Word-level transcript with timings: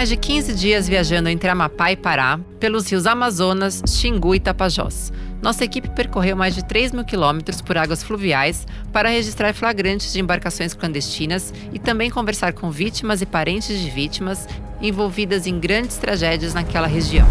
Mais 0.00 0.08
de 0.08 0.16
15 0.16 0.54
dias 0.54 0.88
viajando 0.88 1.28
entre 1.28 1.50
Amapá 1.50 1.92
e 1.92 1.96
Pará, 1.96 2.40
pelos 2.58 2.90
rios 2.90 3.06
Amazonas, 3.06 3.82
Xingu 3.86 4.34
e 4.34 4.40
Tapajós. 4.40 5.12
Nossa 5.42 5.62
equipe 5.62 5.90
percorreu 5.90 6.34
mais 6.34 6.54
de 6.54 6.64
3 6.64 6.92
mil 6.92 7.04
quilômetros 7.04 7.60
por 7.60 7.76
águas 7.76 8.02
fluviais 8.02 8.66
para 8.94 9.10
registrar 9.10 9.52
flagrantes 9.52 10.10
de 10.10 10.18
embarcações 10.18 10.72
clandestinas 10.72 11.52
e 11.70 11.78
também 11.78 12.08
conversar 12.08 12.54
com 12.54 12.70
vítimas 12.70 13.20
e 13.20 13.26
parentes 13.26 13.78
de 13.78 13.90
vítimas 13.90 14.48
envolvidas 14.80 15.46
em 15.46 15.60
grandes 15.60 15.98
tragédias 15.98 16.54
naquela 16.54 16.86
região. 16.86 17.28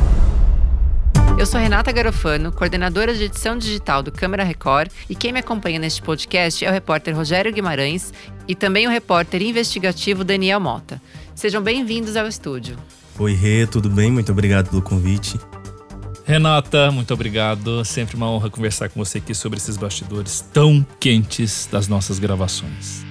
Eu 1.40 1.48
sou 1.48 1.60
Renata 1.60 1.92
Garofano, 1.92 2.52
coordenadora 2.52 3.16
de 3.16 3.24
edição 3.24 3.58
digital 3.58 4.04
do 4.04 4.12
Câmara 4.12 4.44
Record, 4.44 4.92
e 5.10 5.16
quem 5.16 5.34
me 5.34 5.40
acompanha 5.40 5.80
neste 5.80 6.04
podcast 6.04 6.64
é 6.64 6.70
o 6.70 6.74
repórter 6.74 7.16
Rogério 7.16 7.52
Guimarães 7.52 8.14
e 8.48 8.54
também 8.54 8.86
o 8.86 8.92
repórter 8.92 9.42
investigativo 9.42 10.24
Daniel 10.24 10.60
Mota. 10.60 11.02
Sejam 11.40 11.64
bem-vindos 11.64 12.18
ao 12.18 12.28
estúdio. 12.28 12.76
Oi, 13.18 13.32
Rê, 13.32 13.66
tudo 13.66 13.90
bem? 13.90 14.12
Muito 14.12 14.30
obrigado 14.30 14.70
pelo 14.70 14.82
convite. 14.82 15.40
Renata, 16.26 16.92
muito 16.92 17.14
obrigado. 17.14 17.86
Sempre 17.86 18.18
uma 18.18 18.30
honra 18.30 18.50
conversar 18.50 18.90
com 18.90 19.02
você 19.02 19.20
aqui 19.20 19.34
sobre 19.34 19.58
esses 19.58 19.78
bastidores 19.78 20.42
tão 20.52 20.86
quentes 21.00 21.66
das 21.72 21.88
nossas 21.88 22.20
gravações. 22.20 23.06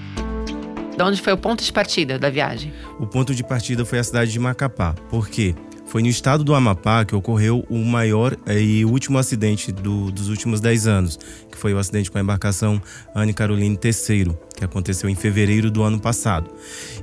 De 0.94 1.03
onde 1.03 1.22
foi 1.22 1.33
o 1.33 1.38
ponto 1.38 1.64
de 1.64 1.72
partida 1.72 2.19
da 2.19 2.28
viagem? 2.28 2.70
O 3.00 3.06
ponto 3.06 3.34
de 3.34 3.42
partida 3.42 3.83
foi 3.86 3.98
a 3.98 4.05
cidade 4.05 4.31
de 4.31 4.38
Macapá. 4.38 4.92
Por 5.08 5.27
quê? 5.31 5.55
Foi 5.89 6.03
no 6.03 6.08
estado 6.08 6.44
do 6.44 6.55
Amapá 6.55 7.03
que 7.03 7.14
ocorreu 7.14 7.64
o 7.70 7.78
maior 7.78 8.36
eh, 8.44 8.61
e 8.61 8.84
último 8.84 9.17
acidente 9.17 9.72
do, 9.72 10.11
dos 10.12 10.28
últimos 10.28 10.61
10 10.61 10.86
anos, 10.86 11.19
que 11.50 11.56
foi 11.56 11.72
o 11.72 11.78
acidente 11.78 12.11
com 12.11 12.19
a 12.19 12.20
embarcação 12.20 12.81
Anne 13.14 13.33
Caroline 13.33 13.78
III, 13.83 14.36
que 14.55 14.62
aconteceu 14.62 15.09
em 15.09 15.14
fevereiro 15.14 15.70
do 15.70 15.83
ano 15.83 15.98
passado. 15.98 16.50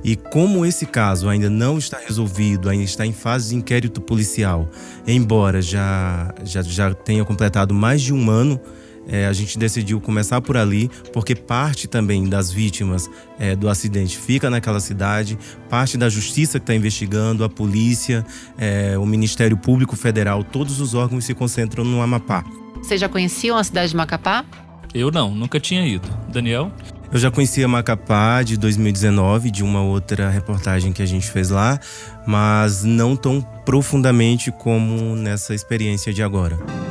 E 0.04 0.14
como 0.14 0.64
esse 0.64 0.86
caso 0.86 1.28
ainda 1.28 1.50
não 1.50 1.78
está 1.78 1.98
resolvido, 1.98 2.68
ainda 2.68 2.84
está 2.84 3.04
em 3.04 3.12
fase 3.12 3.48
de 3.48 3.56
inquérito 3.56 4.00
policial, 4.00 4.70
embora 5.04 5.60
já, 5.60 6.32
já, 6.44 6.62
já 6.62 6.94
tenha 6.94 7.24
completado 7.24 7.74
mais 7.74 8.00
de 8.00 8.14
um 8.14 8.30
ano, 8.30 8.60
é, 9.08 9.26
a 9.26 9.32
gente 9.32 9.58
decidiu 9.58 10.00
começar 10.00 10.40
por 10.40 10.56
ali, 10.56 10.90
porque 11.12 11.34
parte 11.34 11.86
também 11.86 12.28
das 12.28 12.50
vítimas 12.50 13.08
é, 13.38 13.54
do 13.54 13.68
acidente 13.68 14.18
fica 14.18 14.50
naquela 14.50 14.80
cidade, 14.80 15.38
parte 15.68 15.96
da 15.96 16.08
justiça 16.08 16.58
que 16.58 16.64
está 16.64 16.74
investigando, 16.74 17.44
a 17.44 17.48
polícia, 17.48 18.24
é, 18.58 18.98
o 18.98 19.06
Ministério 19.06 19.56
Público 19.56 19.96
Federal, 19.96 20.42
todos 20.42 20.80
os 20.80 20.94
órgãos 20.94 21.24
se 21.24 21.34
concentram 21.34 21.84
no 21.84 22.02
Amapá. 22.02 22.44
Vocês 22.76 23.00
já 23.00 23.08
conheciam 23.08 23.56
a 23.56 23.64
cidade 23.64 23.90
de 23.90 23.96
Macapá? 23.96 24.44
Eu 24.94 25.10
não, 25.10 25.34
nunca 25.34 25.60
tinha 25.60 25.86
ido. 25.86 26.08
Daniel? 26.28 26.72
Eu 27.12 27.18
já 27.18 27.30
conhecia 27.30 27.68
Macapá 27.68 28.42
de 28.42 28.56
2019, 28.56 29.50
de 29.50 29.62
uma 29.62 29.80
outra 29.80 30.28
reportagem 30.28 30.92
que 30.92 31.02
a 31.02 31.06
gente 31.06 31.30
fez 31.30 31.50
lá, 31.50 31.78
mas 32.26 32.82
não 32.82 33.14
tão 33.14 33.40
profundamente 33.64 34.50
como 34.50 35.14
nessa 35.14 35.54
experiência 35.54 36.12
de 36.12 36.22
agora. 36.22 36.85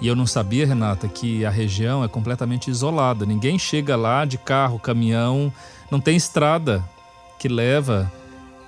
E 0.00 0.06
eu 0.06 0.16
não 0.16 0.26
sabia, 0.26 0.66
Renata, 0.66 1.08
que 1.08 1.44
a 1.44 1.50
região 1.50 2.04
é 2.04 2.08
completamente 2.08 2.70
isolada. 2.70 3.24
Ninguém 3.24 3.58
chega 3.58 3.96
lá 3.96 4.24
de 4.24 4.36
carro, 4.36 4.78
caminhão, 4.78 5.52
não 5.90 6.00
tem 6.00 6.16
estrada 6.16 6.84
que 7.38 7.48
leva 7.48 8.10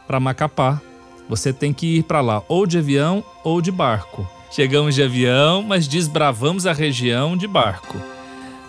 para 0.06 0.20
Macapá. 0.20 0.80
Você 1.28 1.52
tem 1.52 1.72
que 1.72 1.98
ir 1.98 2.02
para 2.04 2.20
lá 2.20 2.42
ou 2.48 2.66
de 2.66 2.78
avião 2.78 3.24
ou 3.42 3.60
de 3.60 3.72
barco. 3.72 4.28
Chegamos 4.50 4.94
de 4.94 5.02
avião, 5.02 5.62
mas 5.62 5.88
desbravamos 5.88 6.66
a 6.66 6.72
região 6.72 7.36
de 7.36 7.46
barco. 7.46 8.00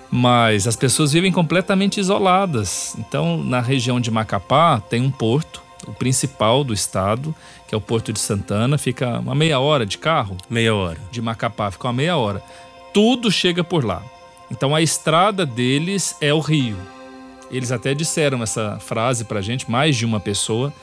Mas 0.10 0.68
as 0.68 0.76
pessoas 0.76 1.14
vivem 1.14 1.32
completamente 1.32 2.00
isoladas. 2.00 2.96
Então, 2.98 3.44
na 3.44 3.62
região 3.62 4.00
de 4.00 4.10
Macapá 4.10 4.80
tem 4.80 5.02
um 5.02 5.12
porto, 5.12 5.62
o 5.86 5.94
principal 5.94 6.64
do 6.64 6.74
estado, 6.74 7.36
que 7.68 7.76
é 7.76 7.78
o 7.78 7.82
Porto 7.82 8.12
de 8.14 8.20
Santana, 8.20 8.78
fica 8.78 9.20
uma 9.20 9.36
meia 9.36 9.60
hora 9.60 9.86
de 9.86 9.98
carro. 9.98 10.38
Meia 10.50 10.74
hora. 10.74 11.00
De 11.12 11.22
Macapá, 11.22 11.70
fica 11.70 11.88
uma 11.88 11.94
meia 11.94 12.18
hora. 12.18 12.42
Tudo 12.94 13.30
chega 13.30 13.64
por 13.64 13.84
lá. 13.84 14.02
Então 14.50 14.74
a 14.74 14.82
estrada 14.82 15.46
deles 15.46 16.16
é 16.22 16.34
o 16.34 16.40
rio. 16.40 16.78
Eles 17.52 17.72
até 17.72 17.94
disseram 17.94 18.42
essa 18.42 18.78
frase 18.80 19.26
pra 19.26 19.42
gente, 19.42 19.70
mais 19.70 19.96
de 19.96 20.06
uma 20.06 20.20
pessoa. 20.20 20.74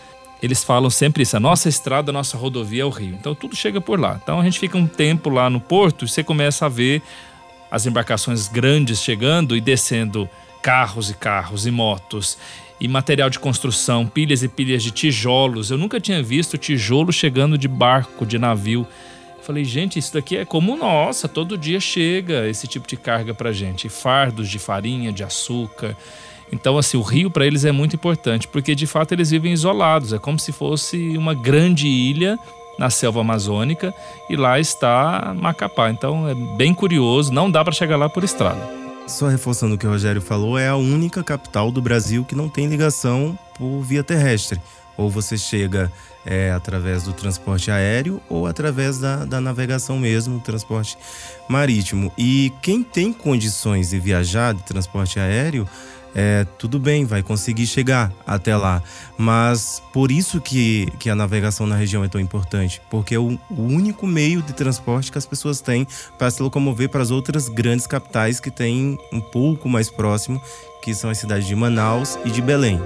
Eles 0.42 0.62
falam 0.62 0.90
sempre 0.90 1.22
isso: 1.22 1.36
a 1.36 1.40
nossa 1.40 1.68
estrada, 1.68 2.10
a 2.10 2.12
nossa 2.12 2.36
rodovia 2.36 2.82
é 2.82 2.86
o 2.86 2.90
rio. 2.90 3.14
Então 3.18 3.34
tudo 3.34 3.56
chega 3.56 3.80
por 3.80 3.98
lá. 3.98 4.18
Então 4.22 4.40
a 4.40 4.44
gente 4.44 4.58
fica 4.58 4.76
um 4.76 4.86
tempo 4.86 5.30
lá 5.30 5.48
no 5.48 5.60
porto 5.60 6.04
e 6.04 6.08
você 6.08 6.22
começa 6.22 6.66
a 6.66 6.68
ver 6.68 7.02
as 7.70 7.86
embarcações 7.86 8.48
grandes 8.48 9.02
chegando 9.02 9.56
e 9.56 9.60
descendo 9.60 10.28
carros 10.62 11.10
e 11.10 11.14
carros 11.14 11.66
e 11.66 11.70
motos 11.70 12.38
e 12.84 12.88
material 12.88 13.30
de 13.30 13.38
construção, 13.38 14.06
pilhas 14.06 14.42
e 14.42 14.48
pilhas 14.48 14.82
de 14.82 14.90
tijolos. 14.90 15.70
Eu 15.70 15.78
nunca 15.78 15.98
tinha 15.98 16.22
visto 16.22 16.58
tijolo 16.58 17.10
chegando 17.10 17.56
de 17.56 17.66
barco, 17.66 18.26
de 18.26 18.38
navio. 18.38 18.86
Falei, 19.42 19.64
gente, 19.64 19.98
isso 19.98 20.12
daqui 20.12 20.36
é 20.36 20.44
como 20.44 20.76
nossa, 20.76 21.26
todo 21.26 21.56
dia 21.56 21.80
chega 21.80 22.46
esse 22.46 22.66
tipo 22.66 22.86
de 22.86 22.98
carga 22.98 23.32
pra 23.32 23.52
gente. 23.52 23.88
Fardos 23.88 24.50
de 24.50 24.58
farinha, 24.58 25.10
de 25.10 25.24
açúcar. 25.24 25.96
Então, 26.52 26.76
assim, 26.76 26.98
o 26.98 27.02
rio 27.02 27.30
para 27.30 27.46
eles 27.46 27.64
é 27.64 27.72
muito 27.72 27.96
importante, 27.96 28.46
porque 28.46 28.74
de 28.74 28.86
fato 28.86 29.12
eles 29.12 29.30
vivem 29.30 29.54
isolados. 29.54 30.12
É 30.12 30.18
como 30.18 30.38
se 30.38 30.52
fosse 30.52 31.16
uma 31.16 31.32
grande 31.32 31.88
ilha 31.88 32.38
na 32.78 32.90
selva 32.90 33.22
amazônica 33.22 33.94
e 34.28 34.36
lá 34.36 34.60
está 34.60 35.34
Macapá. 35.34 35.88
Então 35.88 36.28
é 36.28 36.34
bem 36.58 36.74
curioso, 36.74 37.32
não 37.32 37.50
dá 37.50 37.64
para 37.64 37.72
chegar 37.72 37.96
lá 37.96 38.10
por 38.10 38.22
estrada. 38.22 38.83
Só 39.06 39.28
reforçando 39.28 39.74
o 39.74 39.78
que 39.78 39.86
o 39.86 39.90
Rogério 39.90 40.20
falou, 40.20 40.58
é 40.58 40.68
a 40.68 40.76
única 40.76 41.22
capital 41.22 41.70
do 41.70 41.80
Brasil 41.80 42.24
que 42.24 42.34
não 42.34 42.48
tem 42.48 42.66
ligação 42.66 43.38
por 43.56 43.82
via 43.82 44.02
terrestre. 44.02 44.60
Ou 44.96 45.10
você 45.10 45.36
chega 45.36 45.92
é, 46.24 46.50
através 46.52 47.02
do 47.02 47.12
transporte 47.12 47.70
aéreo 47.70 48.20
ou 48.30 48.46
através 48.46 48.98
da, 48.98 49.24
da 49.24 49.40
navegação 49.40 49.98
mesmo, 49.98 50.40
transporte 50.40 50.96
marítimo. 51.48 52.12
E 52.16 52.52
quem 52.62 52.82
tem 52.82 53.12
condições 53.12 53.90
de 53.90 53.98
viajar 53.98 54.54
de 54.54 54.62
transporte 54.62 55.18
aéreo 55.20 55.68
é, 56.14 56.46
tudo 56.58 56.78
bem, 56.78 57.04
vai 57.04 57.22
conseguir 57.22 57.66
chegar 57.66 58.12
até 58.26 58.56
lá. 58.56 58.82
Mas 59.18 59.82
por 59.92 60.10
isso 60.10 60.40
que, 60.40 60.86
que 60.98 61.10
a 61.10 61.14
navegação 61.14 61.66
na 61.66 61.76
região 61.76 62.04
é 62.04 62.08
tão 62.08 62.20
importante, 62.20 62.80
porque 62.90 63.14
é 63.14 63.18
o, 63.18 63.38
o 63.50 63.62
único 63.62 64.06
meio 64.06 64.42
de 64.42 64.52
transporte 64.52 65.10
que 65.10 65.18
as 65.18 65.26
pessoas 65.26 65.60
têm 65.60 65.86
para 66.18 66.30
se 66.30 66.42
locomover 66.42 66.88
para 66.88 67.02
as 67.02 67.10
outras 67.10 67.48
grandes 67.48 67.86
capitais 67.86 68.40
que 68.40 68.50
têm 68.50 68.98
um 69.12 69.20
pouco 69.20 69.68
mais 69.68 69.90
próximo, 69.90 70.40
que 70.82 70.94
são 70.94 71.10
as 71.10 71.18
cidades 71.18 71.46
de 71.46 71.54
Manaus 71.54 72.18
e 72.24 72.30
de 72.30 72.40
Belém 72.40 72.80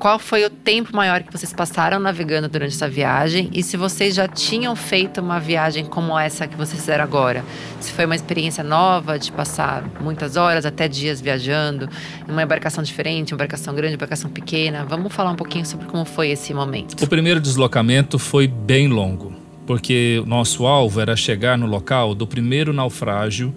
qual 0.00 0.18
foi 0.18 0.46
o 0.46 0.50
tempo 0.50 0.96
maior 0.96 1.22
que 1.22 1.30
vocês 1.30 1.52
passaram 1.52 2.00
navegando 2.00 2.48
durante 2.48 2.74
essa 2.74 2.88
viagem 2.88 3.50
e 3.52 3.62
se 3.62 3.76
vocês 3.76 4.14
já 4.14 4.26
tinham 4.26 4.74
feito 4.74 5.20
uma 5.20 5.38
viagem 5.38 5.84
como 5.84 6.18
essa 6.18 6.48
que 6.48 6.56
vocês 6.56 6.80
fizeram 6.80 7.04
agora. 7.04 7.44
Se 7.80 7.92
foi 7.92 8.06
uma 8.06 8.16
experiência 8.16 8.64
nova 8.64 9.18
de 9.18 9.30
passar 9.30 9.84
muitas 10.00 10.36
horas, 10.36 10.64
até 10.64 10.88
dias 10.88 11.20
viajando, 11.20 11.86
em 12.26 12.32
uma 12.32 12.42
embarcação 12.42 12.82
diferente, 12.82 13.34
embarcação 13.34 13.74
grande, 13.74 13.94
embarcação 13.94 14.30
pequena. 14.30 14.86
Vamos 14.86 15.12
falar 15.12 15.32
um 15.32 15.36
pouquinho 15.36 15.66
sobre 15.66 15.84
como 15.86 16.06
foi 16.06 16.30
esse 16.30 16.54
momento. 16.54 16.96
O 16.98 17.06
primeiro 17.06 17.38
deslocamento 17.38 18.18
foi 18.18 18.48
bem 18.48 18.88
longo, 18.88 19.34
porque 19.66 20.18
o 20.24 20.26
nosso 20.26 20.64
alvo 20.64 20.98
era 20.98 21.14
chegar 21.14 21.58
no 21.58 21.66
local 21.66 22.14
do 22.14 22.26
primeiro 22.26 22.72
naufrágio 22.72 23.54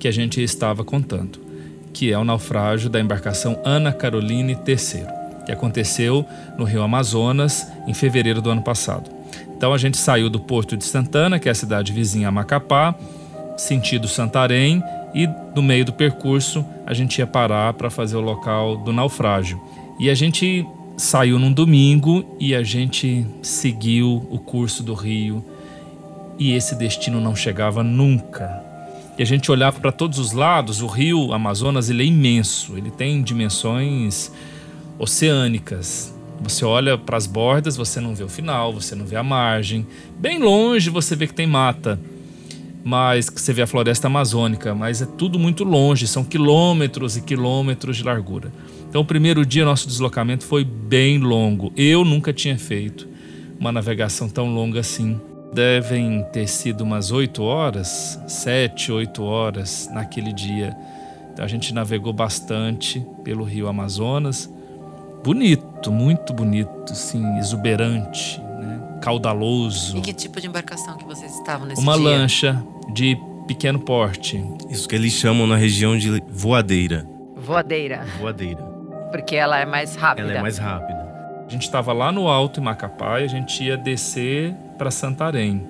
que 0.00 0.08
a 0.08 0.12
gente 0.12 0.42
estava 0.42 0.82
contando, 0.82 1.38
que 1.92 2.10
é 2.10 2.16
o 2.16 2.24
naufrágio 2.24 2.88
da 2.88 2.98
embarcação 2.98 3.60
Ana 3.62 3.92
Caroline 3.92 4.56
III 4.66 5.21
que 5.44 5.52
aconteceu 5.52 6.26
no 6.56 6.64
Rio 6.64 6.82
Amazonas 6.82 7.66
em 7.86 7.94
fevereiro 7.94 8.40
do 8.40 8.50
ano 8.50 8.62
passado. 8.62 9.10
Então 9.56 9.72
a 9.72 9.78
gente 9.78 9.96
saiu 9.96 10.28
do 10.28 10.40
Porto 10.40 10.76
de 10.76 10.84
Santana, 10.84 11.38
que 11.38 11.48
é 11.48 11.52
a 11.52 11.54
cidade 11.54 11.92
vizinha 11.92 12.28
a 12.28 12.32
Macapá, 12.32 12.94
sentido 13.56 14.08
Santarém, 14.08 14.82
e 15.14 15.28
no 15.54 15.62
meio 15.62 15.84
do 15.84 15.92
percurso 15.92 16.64
a 16.86 16.94
gente 16.94 17.18
ia 17.18 17.26
parar 17.26 17.72
para 17.74 17.90
fazer 17.90 18.16
o 18.16 18.20
local 18.20 18.76
do 18.76 18.92
naufrágio. 18.92 19.60
E 20.00 20.10
a 20.10 20.14
gente 20.14 20.66
saiu 20.96 21.38
num 21.38 21.52
domingo 21.52 22.24
e 22.38 22.54
a 22.54 22.62
gente 22.62 23.26
seguiu 23.42 24.26
o 24.30 24.38
curso 24.38 24.82
do 24.82 24.94
rio 24.94 25.44
e 26.38 26.52
esse 26.52 26.74
destino 26.74 27.20
não 27.20 27.36
chegava 27.36 27.82
nunca. 27.82 28.62
E 29.18 29.22
a 29.22 29.26
gente 29.26 29.50
olhava 29.50 29.78
para 29.78 29.92
todos 29.92 30.18
os 30.18 30.32
lados, 30.32 30.80
o 30.80 30.86
rio 30.86 31.32
Amazonas 31.32 31.90
ele 31.90 32.02
é 32.02 32.06
imenso, 32.06 32.76
ele 32.76 32.90
tem 32.90 33.22
dimensões 33.22 34.32
oceânicas. 34.98 36.14
Você 36.40 36.64
olha 36.64 36.98
para 36.98 37.16
as 37.16 37.26
bordas, 37.26 37.76
você 37.76 38.00
não 38.00 38.14
vê 38.14 38.24
o 38.24 38.28
final, 38.28 38.72
você 38.72 38.94
não 38.94 39.06
vê 39.06 39.16
a 39.16 39.22
margem. 39.22 39.86
Bem 40.18 40.38
longe 40.38 40.90
você 40.90 41.14
vê 41.14 41.26
que 41.26 41.34
tem 41.34 41.46
mata, 41.46 42.00
mas 42.84 43.30
você 43.32 43.52
vê 43.52 43.62
a 43.62 43.66
floresta 43.66 44.08
amazônica, 44.08 44.74
mas 44.74 45.00
é 45.00 45.06
tudo 45.06 45.38
muito 45.38 45.62
longe, 45.62 46.06
são 46.06 46.24
quilômetros 46.24 47.16
e 47.16 47.22
quilômetros 47.22 47.96
de 47.96 48.02
largura. 48.02 48.52
Então, 48.88 49.00
o 49.00 49.04
primeiro 49.04 49.46
dia, 49.46 49.64
nosso 49.64 49.86
deslocamento 49.86 50.44
foi 50.44 50.64
bem 50.64 51.18
longo. 51.18 51.72
Eu 51.76 52.04
nunca 52.04 52.32
tinha 52.32 52.58
feito 52.58 53.08
uma 53.58 53.72
navegação 53.72 54.28
tão 54.28 54.52
longa 54.52 54.80
assim. 54.80 55.20
Devem 55.54 56.24
ter 56.32 56.48
sido 56.48 56.82
umas 56.82 57.10
oito 57.12 57.42
horas, 57.42 58.18
sete, 58.26 58.90
oito 58.90 59.22
horas 59.22 59.88
naquele 59.92 60.32
dia. 60.32 60.76
Então, 61.32 61.44
a 61.44 61.48
gente 61.48 61.72
navegou 61.72 62.12
bastante 62.12 63.02
pelo 63.22 63.44
rio 63.44 63.68
Amazonas 63.68 64.50
bonito, 65.22 65.90
muito 65.90 66.32
bonito, 66.32 66.92
assim, 66.92 67.38
exuberante, 67.38 68.40
né? 68.40 68.98
caudaloso. 69.02 69.96
E 69.98 70.00
que 70.00 70.12
tipo 70.12 70.40
de 70.40 70.46
embarcação 70.46 70.96
que 70.96 71.04
vocês 71.04 71.32
estavam 71.34 71.66
nesse 71.66 71.80
Uma 71.80 71.94
dia? 71.96 72.02
lancha 72.04 72.64
de 72.92 73.16
pequeno 73.46 73.78
porte. 73.80 74.42
Isso 74.70 74.88
que 74.88 74.94
eles 74.94 75.12
chamam 75.12 75.46
na 75.46 75.56
região 75.56 75.96
de 75.96 76.22
voadeira. 76.28 77.06
Voadeira, 77.36 78.04
Voadeira. 78.20 78.62
porque 79.10 79.34
ela 79.34 79.58
é 79.58 79.66
mais 79.66 79.96
rápida. 79.96 80.28
Ela 80.28 80.38
é 80.38 80.42
mais 80.42 80.58
rápida. 80.58 81.02
A 81.46 81.50
gente 81.50 81.62
estava 81.62 81.92
lá 81.92 82.12
no 82.12 82.28
alto 82.28 82.60
em 82.60 82.62
Macapá 82.62 83.20
e 83.20 83.24
a 83.24 83.28
gente 83.28 83.64
ia 83.64 83.76
descer 83.76 84.54
para 84.78 84.90
Santarém. 84.92 85.66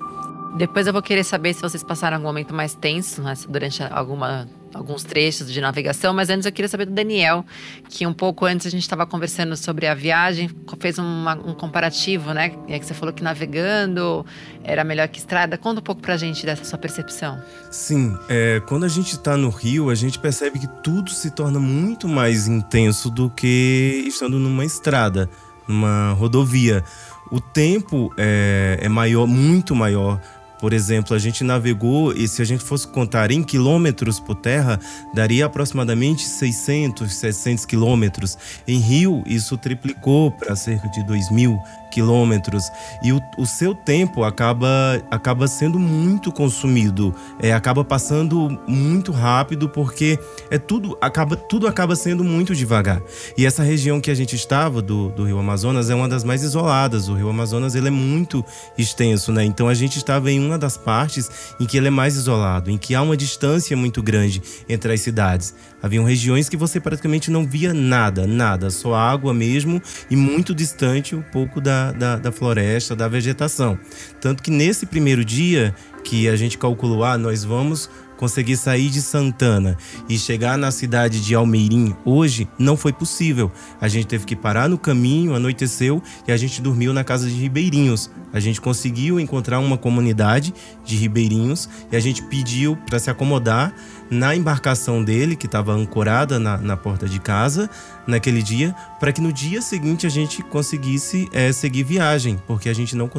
Depois 0.55 0.85
eu 0.85 0.93
vou 0.93 1.01
querer 1.01 1.23
saber 1.23 1.53
se 1.55 1.61
vocês 1.61 1.83
passaram 1.83 2.17
algum 2.17 2.27
momento 2.27 2.53
mais 2.53 2.75
tenso 2.75 3.23
né, 3.23 3.33
durante 3.49 3.81
alguma, 3.83 4.47
alguns 4.73 5.03
trechos 5.03 5.51
de 5.51 5.61
navegação, 5.61 6.13
mas 6.13 6.29
antes 6.29 6.45
eu 6.45 6.51
queria 6.51 6.67
saber 6.67 6.85
do 6.85 6.91
Daniel, 6.93 7.45
que 7.89 8.05
um 8.07 8.13
pouco 8.13 8.45
antes 8.45 8.65
a 8.65 8.69
gente 8.69 8.81
estava 8.81 9.05
conversando 9.05 9.55
sobre 9.55 9.87
a 9.87 9.93
viagem, 9.93 10.49
fez 10.79 10.97
uma- 10.97 11.35
um 11.35 11.53
comparativo, 11.53 12.33
né? 12.33 12.53
Aí 12.67 12.79
que 12.79 12.85
você 12.85 12.93
falou 12.93 13.13
que 13.13 13.23
navegando 13.23 14.25
era 14.63 14.83
melhor 14.83 15.07
que 15.07 15.19
estrada. 15.19 15.57
Conta 15.57 15.79
um 15.79 15.83
pouco 15.83 16.01
pra 16.01 16.17
gente 16.17 16.45
dessa 16.45 16.63
sua 16.63 16.77
percepção. 16.79 17.41
Sim, 17.71 18.17
é, 18.29 18.61
quando 18.67 18.83
a 18.85 18.89
gente 18.89 19.13
está 19.13 19.37
no 19.37 19.49
Rio, 19.49 19.89
a 19.89 19.95
gente 19.95 20.17
percebe 20.19 20.59
que 20.59 20.67
tudo 20.81 21.09
se 21.11 21.31
torna 21.31 21.59
muito 21.59 22.07
mais 22.07 22.47
intenso 22.47 23.09
do 23.09 23.29
que 23.29 24.03
estando 24.07 24.39
numa 24.39 24.65
estrada, 24.65 25.29
numa 25.67 26.13
rodovia. 26.13 26.83
O 27.31 27.39
tempo 27.39 28.13
é, 28.17 28.77
é 28.81 28.89
maior, 28.89 29.25
muito 29.27 29.75
maior. 29.75 30.19
Por 30.63 30.71
exemplo, 30.71 31.13
a 31.13 31.19
gente 31.19 31.43
navegou 31.43 32.13
e 32.13 32.25
se 32.25 32.41
a 32.41 32.45
gente 32.45 32.63
fosse 32.63 32.87
contar 32.87 33.31
em 33.31 33.43
quilômetros 33.43 34.17
por 34.17 34.35
terra, 34.35 34.79
daria 35.13 35.45
aproximadamente 35.45 36.23
600, 36.23 37.13
700 37.15 37.65
quilômetros. 37.65 38.37
Em 38.65 38.79
Rio, 38.79 39.25
isso 39.27 39.57
triplicou 39.57 40.31
para 40.31 40.55
cerca 40.55 40.87
de 40.87 41.05
2 41.05 41.31
mil 41.31 41.59
quilômetros. 41.93 42.71
E 43.03 43.13
o, 43.13 43.21
o 43.37 43.45
seu 43.45 43.75
tempo 43.75 44.23
acaba, 44.23 44.67
acaba 45.11 45.47
sendo 45.47 45.77
muito 45.77 46.31
consumido, 46.31 47.13
é, 47.39 47.53
acaba 47.53 47.83
passando 47.83 48.59
muito 48.67 49.11
rápido, 49.11 49.69
porque 49.69 50.17
é 50.49 50.57
tudo 50.57 50.97
acaba, 50.99 51.35
tudo 51.35 51.67
acaba 51.67 51.95
sendo 51.95 52.23
muito 52.23 52.55
devagar. 52.55 53.01
E 53.37 53.45
essa 53.45 53.61
região 53.61 54.01
que 54.01 54.09
a 54.09 54.15
gente 54.15 54.35
estava, 54.35 54.81
do, 54.81 55.09
do 55.09 55.25
Rio 55.25 55.37
Amazonas, 55.37 55.89
é 55.89 55.95
uma 55.95 56.09
das 56.09 56.23
mais 56.23 56.41
isoladas. 56.41 57.07
O 57.07 57.13
Rio 57.13 57.29
Amazonas 57.29 57.75
ele 57.75 57.87
é 57.87 57.91
muito 57.91 58.43
extenso, 58.77 59.31
né? 59.31 59.43
Então 59.43 59.67
a 59.67 59.73
gente 59.73 59.97
estava 59.97 60.31
em 60.31 60.43
uma 60.43 60.57
das 60.57 60.75
partes 60.75 61.29
em 61.59 61.65
que 61.65 61.77
ele 61.77 61.87
é 61.87 61.91
mais 61.91 62.15
isolado, 62.15 62.71
em 62.71 62.77
que 62.77 62.95
há 62.95 63.01
uma 63.01 63.15
distância 63.15 63.77
muito 63.77 64.01
grande 64.01 64.41
entre 64.67 64.91
as 64.91 65.01
cidades. 65.01 65.53
Haviam 65.83 66.05
regiões 66.05 66.47
que 66.47 66.55
você 66.55 66.79
praticamente 66.79 67.29
não 67.29 67.45
via 67.45 67.73
nada, 67.73 68.25
nada, 68.25 68.69
só 68.69 68.95
água 68.95 69.33
mesmo 69.33 69.81
e 70.09 70.15
muito 70.15 70.55
distante 70.55 71.13
um 71.13 71.21
pouco 71.21 71.59
da, 71.59 71.91
da, 71.91 72.15
da 72.15 72.31
floresta, 72.31 72.95
da 72.95 73.09
vegetação. 73.09 73.77
Tanto 74.21 74.41
que 74.41 74.49
nesse 74.49 74.85
primeiro 74.85 75.25
dia 75.25 75.75
que 76.05 76.29
a 76.29 76.37
gente 76.37 76.57
calculou, 76.57 77.03
ah, 77.03 77.17
nós 77.17 77.43
vamos 77.43 77.89
conseguir 78.23 78.55
sair 78.55 78.89
de 78.89 79.01
Santana 79.01 79.77
e 80.07 80.17
chegar 80.17 80.57
na 80.57 80.71
cidade 80.71 81.19
de 81.19 81.35
Almeirim 81.35 81.93
hoje, 82.05 82.47
não 82.57 82.77
foi 82.77 82.93
possível. 82.93 83.51
A 83.81 83.89
gente 83.89 84.07
teve 84.07 84.25
que 84.25 84.35
parar 84.35 84.69
no 84.69 84.77
caminho, 84.77 85.35
anoiteceu 85.35 86.01
e 86.25 86.31
a 86.31 86.37
gente 86.37 86.61
dormiu 86.61 86.93
na 86.93 87.03
casa 87.03 87.27
de 87.27 87.35
ribeirinhos. 87.35 88.09
A 88.31 88.39
gente 88.39 88.61
conseguiu 88.61 89.19
encontrar 89.19 89.59
uma 89.59 89.77
comunidade 89.77 90.53
de 90.85 90.95
ribeirinhos 90.95 91.67
e 91.91 91.97
a 91.97 91.99
gente 91.99 92.23
pediu 92.23 92.77
para 92.87 92.97
se 92.97 93.09
acomodar 93.09 93.75
na 94.09 94.35
embarcação 94.35 95.03
dele, 95.03 95.35
que 95.35 95.45
estava 95.45 95.73
ancorada 95.73 96.39
na, 96.39 96.57
na 96.57 96.77
porta 96.77 97.07
de 97.07 97.19
casa 97.19 97.69
naquele 98.05 98.43
dia, 98.43 98.75
para 98.99 99.11
que 99.11 99.21
no 99.21 99.31
dia 99.31 99.61
seguinte 99.61 100.05
a 100.05 100.09
gente 100.09 100.43
conseguisse 100.43 101.29
eh, 101.31 101.51
seguir 101.51 101.83
viagem, 101.83 102.41
porque 102.45 102.69
a 102.69 102.73
gente 102.73 102.95
não, 102.95 103.09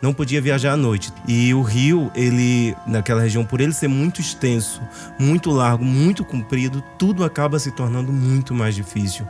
não 0.00 0.12
podia 0.12 0.40
viajar 0.40 0.72
à 0.72 0.76
noite. 0.76 1.12
E 1.26 1.54
o 1.54 1.62
rio, 1.62 2.10
ele, 2.14 2.74
naquela 2.86 3.22
região, 3.22 3.44
por 3.44 3.60
ele 3.60 3.72
ser 3.72 3.88
muito 3.88 4.20
extenso, 4.20 4.82
muito 5.18 5.50
largo, 5.50 5.84
muito 5.84 6.24
comprido, 6.24 6.82
tudo 6.98 7.24
acaba 7.24 7.58
se 7.58 7.70
tornando 7.70 8.12
muito 8.12 8.54
mais 8.54 8.74
difícil. 8.74 9.26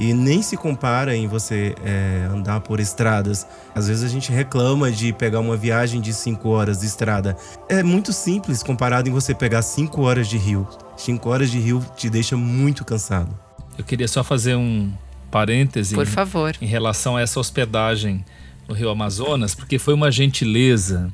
E 0.00 0.14
nem 0.14 0.40
se 0.40 0.56
compara 0.56 1.14
em 1.14 1.26
você 1.28 1.74
eh, 1.84 2.26
andar 2.32 2.60
por 2.60 2.80
estradas. 2.80 3.46
Às 3.74 3.86
vezes 3.86 4.02
a 4.02 4.08
gente 4.08 4.32
reclama 4.32 4.90
de 4.90 5.12
pegar 5.12 5.40
uma 5.40 5.58
viagem 5.58 6.00
de 6.00 6.14
5 6.14 6.48
horas 6.48 6.80
de 6.80 6.86
estrada. 6.86 7.36
É 7.68 7.82
muito 7.82 8.10
simples 8.10 8.62
comparado 8.62 9.10
em 9.10 9.12
você 9.12 9.34
pegar 9.34 9.60
5 9.60 10.00
horas 10.00 10.26
de 10.26 10.38
rio. 10.38 10.66
5 10.96 11.28
horas 11.28 11.50
de 11.50 11.58
rio 11.60 11.84
te 11.96 12.08
deixa 12.08 12.34
muito 12.34 12.82
cansado. 12.82 13.38
Eu 13.76 13.84
queria 13.84 14.08
só 14.08 14.24
fazer 14.24 14.56
um 14.56 14.90
parêntese 15.30 15.94
Por 15.94 16.06
em- 16.06 16.10
favor. 16.10 16.56
em 16.62 16.66
relação 16.66 17.18
a 17.18 17.20
essa 17.20 17.38
hospedagem 17.38 18.24
no 18.66 18.74
Rio 18.74 18.88
Amazonas, 18.88 19.54
porque 19.54 19.78
foi 19.78 19.92
uma 19.92 20.10
gentileza 20.10 21.12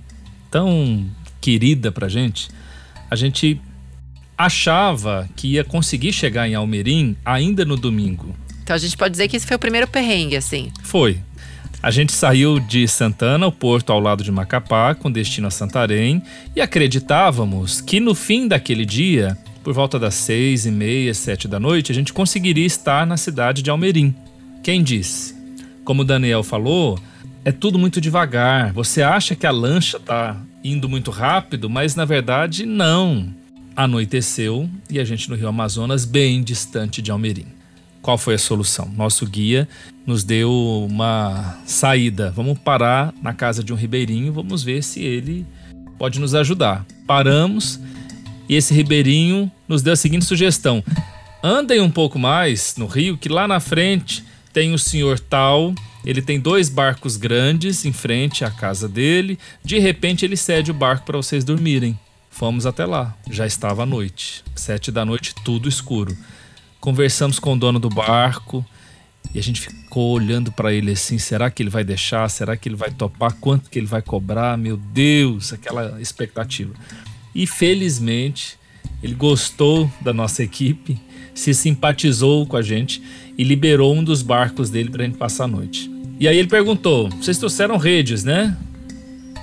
tão 0.49 1.05
querida 1.41 1.91
pra 1.91 2.09
gente. 2.09 2.49
A 3.11 3.17
gente 3.17 3.61
achava 4.39 5.29
que 5.35 5.49
ia 5.55 5.65
conseguir 5.65 6.13
chegar 6.13 6.49
em 6.49 6.55
Almerim 6.55 7.17
ainda 7.25 7.65
no 7.65 7.77
domingo. 7.77 8.35
Então 8.67 8.75
a 8.75 8.79
gente 8.81 8.97
pode 8.97 9.13
dizer 9.13 9.29
que 9.29 9.37
esse 9.37 9.47
foi 9.47 9.55
o 9.55 9.61
primeiro 9.61 9.87
perrengue, 9.87 10.35
assim. 10.35 10.73
Foi. 10.83 11.21
A 11.81 11.89
gente 11.93 12.11
saiu 12.11 12.59
de 12.59 12.89
Santana, 12.89 13.47
o 13.47 13.53
porto 13.53 13.93
ao 13.93 14.01
lado 14.01 14.25
de 14.25 14.33
Macapá, 14.33 14.93
com 14.93 15.09
destino 15.09 15.47
a 15.47 15.53
Santarém, 15.53 16.21
e 16.55 16.61
acreditávamos 16.61 17.81
que 17.81 18.01
no 18.01 18.13
fim 18.13 18.49
daquele 18.49 18.85
dia, 18.85 19.39
por 19.63 19.73
volta 19.73 20.01
das 20.01 20.15
seis 20.15 20.67
e 20.67 20.73
meia, 20.73 21.15
sete 21.15 21.47
da 21.47 21.61
noite, 21.61 21.93
a 21.93 21.95
gente 21.95 22.13
conseguiria 22.13 22.67
estar 22.67 23.07
na 23.07 23.17
cidade 23.17 23.63
de 23.63 23.71
Almerim. 23.71 24.13
Quem 24.65 24.83
disse? 24.83 25.37
Como 25.85 26.03
o 26.03 26.05
Daniel 26.05 26.43
falou, 26.43 26.99
é 27.45 27.53
tudo 27.53 27.79
muito 27.79 28.01
devagar. 28.01 28.73
Você 28.73 29.01
acha 29.01 29.37
que 29.37 29.47
a 29.47 29.53
lancha 29.53 29.97
está 29.97 30.43
indo 30.65 30.89
muito 30.89 31.13
rápido, 31.13 31.71
mas 31.71 31.95
na 31.95 32.05
verdade 32.05 32.67
não. 32.67 33.33
Anoiteceu 33.77 34.69
e 34.91 34.99
a 34.99 35.05
gente 35.05 35.31
no 35.31 35.37
Rio 35.37 35.47
Amazonas, 35.47 36.05
bem 36.05 36.43
distante 36.43 37.01
de 37.01 37.13
Almerim. 37.13 37.55
Qual 38.07 38.17
foi 38.17 38.35
a 38.35 38.39
solução? 38.39 38.89
Nosso 38.97 39.27
guia 39.27 39.69
nos 40.07 40.23
deu 40.23 40.49
uma 40.89 41.59
saída. 41.67 42.31
Vamos 42.31 42.57
parar 42.57 43.13
na 43.21 43.35
casa 43.35 43.65
de 43.65 43.73
um 43.73 43.77
ribeirinho, 43.77 44.33
vamos 44.33 44.63
ver 44.63 44.85
se 44.85 45.03
ele 45.03 45.45
pode 45.99 46.21
nos 46.21 46.33
ajudar. 46.33 46.87
Paramos 47.05 47.81
e 48.49 48.55
esse 48.55 48.73
ribeirinho 48.73 49.51
nos 49.67 49.83
deu 49.83 49.93
a 49.93 49.97
seguinte 49.97 50.25
sugestão: 50.25 50.85
andem 51.43 51.81
um 51.81 51.91
pouco 51.91 52.17
mais 52.17 52.77
no 52.77 52.87
rio, 52.87 53.19
que 53.19 53.29
lá 53.29 53.49
na 53.49 53.59
frente 53.59 54.23
tem 54.53 54.73
o 54.73 54.79
senhor 54.79 55.19
tal. 55.19 55.75
Ele 56.05 56.23
tem 56.23 56.39
dois 56.39 56.69
barcos 56.69 57.17
grandes 57.17 57.85
em 57.85 57.93
frente 57.93 58.45
à 58.45 58.53
casa 58.53 58.89
dele. 58.89 59.37
De 59.65 59.81
repente 59.81 60.25
ele 60.25 60.37
cede 60.37 60.71
o 60.71 60.75
barco 60.75 61.07
para 61.07 61.17
vocês 61.17 61.43
dormirem. 61.43 61.99
Fomos 62.31 62.67
até 62.67 62.87
lá. 62.87 63.17
Já 63.29 63.49
estava 63.49 63.83
à 63.83 63.87
noite, 63.87 64.45
sete 64.55 64.93
da 64.93 65.05
noite, 65.05 65.35
tudo 65.45 65.69
escuro. 65.69 66.17
Conversamos 66.81 67.39
com 67.39 67.55
o 67.55 67.59
dono 67.59 67.79
do 67.79 67.89
barco 67.89 68.65
e 69.35 69.39
a 69.39 69.43
gente 69.43 69.61
ficou 69.61 70.13
olhando 70.13 70.53
para 70.53 70.73
ele 70.73 70.93
assim: 70.93 71.19
será 71.19 71.51
que 71.51 71.63
ele 71.63 71.71
vai 71.71 71.85
deixar? 71.85 72.29
Será 72.29 72.57
que 72.57 72.69
ele 72.69 72.77
vai 72.77 72.91
topar? 72.91 73.35
Quanto 73.41 73.69
que 73.71 73.79
ele 73.79 73.87
vai 73.87 74.03
cobrar? 74.03 74.57
Meu 74.57 74.77
Deus, 74.77 75.53
aquela 75.53 76.01
expectativa. 76.01 76.75
E 77.35 77.47
felizmente 77.47 78.59
ele 79.03 79.15
gostou 79.15 79.91
da 80.01 80.13
nossa 80.13 80.43
equipe, 80.43 80.99
se 81.35 81.53
simpatizou 81.53 82.47
com 82.47 82.57
a 82.57 82.63
gente 82.63 83.03
e 83.37 83.45
liberou 83.45 83.95
um 83.95 84.03
dos 84.03 84.23
barcos 84.23 84.71
dele 84.71 84.91
para 84.91 85.03
a 85.03 85.07
gente 85.07 85.19
passar 85.19 85.45
a 85.45 85.49
noite. 85.49 85.91
E 86.19 86.27
aí 86.27 86.39
ele 86.39 86.49
perguntou: 86.49 87.11
vocês 87.11 87.39
trouxeram 87.39 87.77
redes, 87.77 88.25
né? 88.25 88.57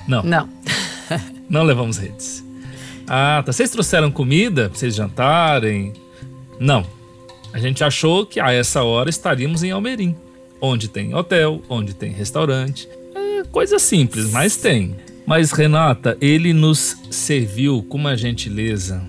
Não, 0.08 0.22
Não. 0.22 0.48
não 1.48 1.62
levamos 1.62 1.98
redes. 1.98 2.44
Ah, 3.06 3.42
tá. 3.44 3.52
Vocês 3.52 3.70
trouxeram 3.70 4.10
comida 4.10 4.68
pra 4.68 4.78
vocês 4.78 4.94
jantarem? 4.94 5.92
Não. 6.58 6.84
A 7.54 7.58
gente 7.60 7.84
achou 7.84 8.26
que 8.26 8.40
a 8.40 8.52
essa 8.52 8.82
hora 8.82 9.08
estaríamos 9.08 9.62
em 9.62 9.70
Almerim, 9.70 10.16
onde 10.60 10.88
tem 10.88 11.14
hotel, 11.14 11.62
onde 11.68 11.94
tem 11.94 12.10
restaurante. 12.10 12.88
É 13.14 13.44
coisa 13.44 13.78
simples, 13.78 14.28
mas 14.32 14.56
tem. 14.56 14.96
Mas 15.24 15.52
Renata, 15.52 16.18
ele 16.20 16.52
nos 16.52 16.96
serviu 17.12 17.80
com 17.84 17.96
uma 17.96 18.16
gentileza. 18.16 19.00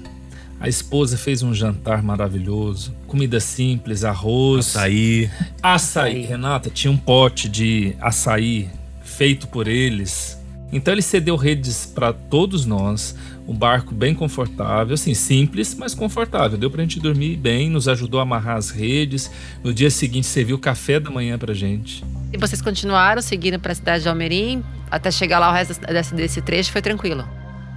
A 0.59 0.69
esposa 0.69 1.17
fez 1.17 1.41
um 1.41 1.55
jantar 1.55 2.03
maravilhoso, 2.03 2.93
comida 3.07 3.39
simples, 3.39 4.03
arroz, 4.03 4.75
Açaí. 4.75 5.27
Açaí, 5.63 6.21
Renata, 6.21 6.69
tinha 6.69 6.91
um 6.91 6.97
pote 6.97 7.49
de 7.49 7.95
açaí 7.99 8.69
feito 9.03 9.47
por 9.47 9.67
eles. 9.67 10.37
Então 10.71 10.93
ele 10.93 11.01
cedeu 11.01 11.35
redes 11.35 11.87
para 11.87 12.13
todos 12.13 12.63
nós, 12.63 13.15
um 13.47 13.53
barco 13.53 13.93
bem 13.93 14.13
confortável, 14.13 14.93
assim, 14.93 15.13
simples, 15.13 15.75
mas 15.75 15.93
confortável. 15.93 16.57
Deu 16.57 16.71
pra 16.71 16.81
gente 16.81 16.99
dormir 16.99 17.37
bem, 17.37 17.69
nos 17.69 17.87
ajudou 17.87 18.19
a 18.19 18.23
amarrar 18.23 18.57
as 18.57 18.69
redes. 18.69 19.29
No 19.63 19.73
dia 19.73 19.89
seguinte 19.89 20.27
serviu 20.27 20.57
café 20.57 20.99
da 20.99 21.09
manhã 21.09 21.37
pra 21.37 21.53
gente. 21.53 22.03
E 22.33 22.37
vocês 22.37 22.61
continuaram 22.61 23.21
seguindo 23.21 23.59
para 23.59 23.71
a 23.71 23.75
cidade 23.75 24.03
de 24.03 24.09
Almerim, 24.09 24.63
até 24.89 25.11
chegar 25.11 25.39
lá 25.39 25.49
o 25.49 25.53
resto 25.53 25.79
desse, 25.85 26.15
desse 26.15 26.41
trecho 26.41 26.71
foi 26.71 26.81
tranquilo. 26.81 27.25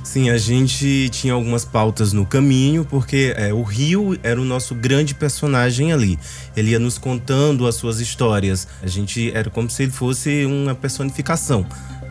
Sim, 0.03 0.31
a 0.31 0.39
gente 0.39 1.11
tinha 1.11 1.35
algumas 1.35 1.67
pautas 1.67 2.15
no 2.15 2.25
caminho, 2.25 2.85
porque 2.85 3.35
é, 3.37 3.53
o 3.53 3.63
Rio 3.63 4.19
era 4.23 4.41
o 4.41 4.45
nosso 4.45 4.75
grande 4.75 5.15
personagem 5.15 5.93
ali. 5.93 6.19
Ele 6.57 6.71
ia 6.71 6.79
nos 6.79 6.97
contando 6.97 7.67
as 7.67 7.75
suas 7.75 8.01
histórias. 8.01 8.67
A 8.83 8.87
gente 8.87 9.31
era 9.35 9.51
como 9.51 9.69
se 9.69 9.83
ele 9.83 9.93
fosse 9.93 10.47
uma 10.47 10.75
personificação 10.75 11.67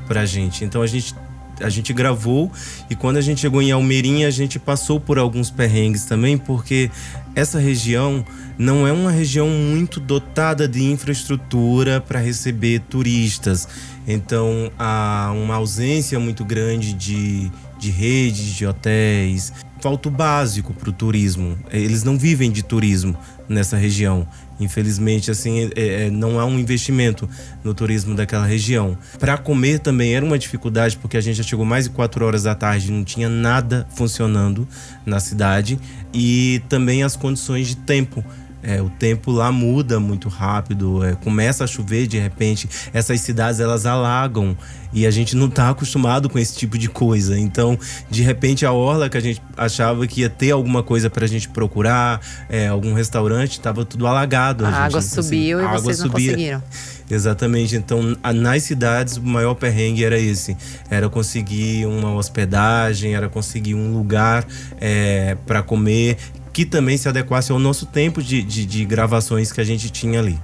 pra 0.08 0.26
gente. 0.26 0.64
Então 0.64 0.82
a 0.84 0.88
gente 0.88 1.16
a 1.60 1.70
gente 1.70 1.94
gravou 1.94 2.52
e 2.90 2.96
quando 2.96 3.18
a 3.18 3.22
gente 3.22 3.42
chegou 3.42 3.62
em 3.62 3.72
Almeirinha, 3.72 4.28
a 4.28 4.32
gente 4.32 4.60
passou 4.60 5.00
por 5.00 5.18
alguns 5.18 5.50
perrengues 5.50 6.06
também, 6.06 6.38
porque 6.38 6.90
essa 7.36 7.60
região 7.60 8.26
não 8.58 8.88
é 8.88 8.92
uma 8.92 9.12
região 9.12 9.48
muito 9.48 10.00
dotada 10.00 10.68
de 10.68 10.84
infraestrutura 10.84 12.02
para 12.02 12.20
receber 12.20 12.80
turistas. 12.82 13.68
Então 14.08 14.72
há 14.78 15.32
uma 15.36 15.56
ausência 15.56 16.20
muito 16.20 16.44
grande 16.44 16.94
de, 16.94 17.52
de 17.78 17.92
redes 17.92 18.46
de 18.46 18.66
hotéis. 18.66 19.54
Falta 19.88 20.10
o 20.10 20.12
básico 20.12 20.74
para 20.74 20.90
o 20.90 20.92
turismo. 20.92 21.58
Eles 21.72 22.04
não 22.04 22.18
vivem 22.18 22.52
de 22.52 22.62
turismo 22.62 23.16
nessa 23.48 23.78
região. 23.78 24.28
Infelizmente, 24.60 25.32
assim, 25.32 25.72
é, 25.78 26.08
é, 26.08 26.10
não 26.10 26.42
há 26.42 26.46
um 26.46 26.60
investimento 26.60 27.30
no 27.64 27.74
turismo 27.74 28.14
daquela 28.14 28.46
região. 28.46 28.98
Para 29.18 29.38
comer 29.38 29.80
também 29.80 30.14
era 30.14 30.26
uma 30.26 30.38
dificuldade, 30.38 30.98
porque 30.98 31.16
a 31.16 31.22
gente 31.22 31.38
já 31.38 31.44
chegou 31.44 31.64
mais 31.64 31.86
de 31.86 31.92
quatro 31.92 32.26
horas 32.26 32.44
da 32.44 32.54
tarde, 32.54 32.92
não 32.92 33.06
tinha 33.06 33.30
nada 33.30 33.88
funcionando 33.96 34.68
na 35.06 35.22
cidade. 35.22 35.80
E 36.14 36.62
também 36.68 37.02
as 37.02 37.16
condições 37.16 37.70
de 37.70 37.78
tempo 37.78 38.26
é, 38.68 38.82
o 38.82 38.90
tempo 38.90 39.32
lá 39.32 39.50
muda 39.50 39.98
muito 39.98 40.28
rápido, 40.28 41.02
é, 41.02 41.16
começa 41.16 41.64
a 41.64 41.68
chover 41.68 42.06
de 42.06 42.20
repente, 42.20 42.68
essas 42.94 43.22
cidades 43.22 43.62
elas 43.62 43.86
alagam 43.86 44.58
e 44.92 45.08
a 45.08 45.12
gente 45.12 45.38
não 45.38 45.48
está 45.48 45.70
acostumado 45.70 46.30
com 46.30 46.38
esse 46.38 46.58
tipo 46.58 46.78
de 46.78 46.90
coisa. 46.90 47.40
Então, 47.40 47.80
de 48.10 48.22
repente, 48.22 48.66
a 48.66 48.74
orla 48.74 49.10
que 49.10 49.18
a 49.18 49.22
gente 49.22 49.42
achava 49.56 50.06
que 50.06 50.22
ia 50.22 50.30
ter 50.30 50.52
alguma 50.52 50.84
coisa 50.84 51.10
para 51.10 51.24
a 51.24 51.28
gente 51.28 51.48
procurar, 51.48 52.20
é, 52.50 52.68
algum 52.68 52.94
restaurante, 52.94 53.52
estava 53.52 53.86
tudo 53.86 54.06
alagado. 54.06 54.66
A, 54.66 54.70
a 54.70 54.86
água 54.86 55.02
subiu 55.02 55.62
e 55.62 55.64
a 55.64 55.74
vocês 55.74 56.00
não 56.00 56.08
subia. 56.08 56.32
conseguiram. 56.32 56.64
Exatamente. 57.10 57.76
Então, 57.76 58.18
nas 58.36 58.64
cidades, 58.64 59.18
o 59.18 59.24
maior 59.24 59.56
perrengue 59.56 60.04
era 60.04 60.20
esse: 60.20 60.58
era 60.90 61.10
conseguir 61.10 61.86
uma 61.86 62.14
hospedagem, 62.14 63.16
era 63.16 63.30
conseguir 63.30 63.76
um 63.76 63.94
lugar 63.94 64.46
é, 64.80 65.38
para 65.46 65.64
comer 65.64 66.18
que 66.58 66.66
também 66.66 66.98
se 66.98 67.08
adequasse 67.08 67.52
ao 67.52 67.60
nosso 67.60 67.86
tempo 67.86 68.20
de, 68.20 68.42
de, 68.42 68.66
de 68.66 68.84
gravações 68.84 69.52
que 69.52 69.62
a 69.62 69.64
gente 69.64 69.92
tinha 69.92 70.20
ali. 70.20 70.40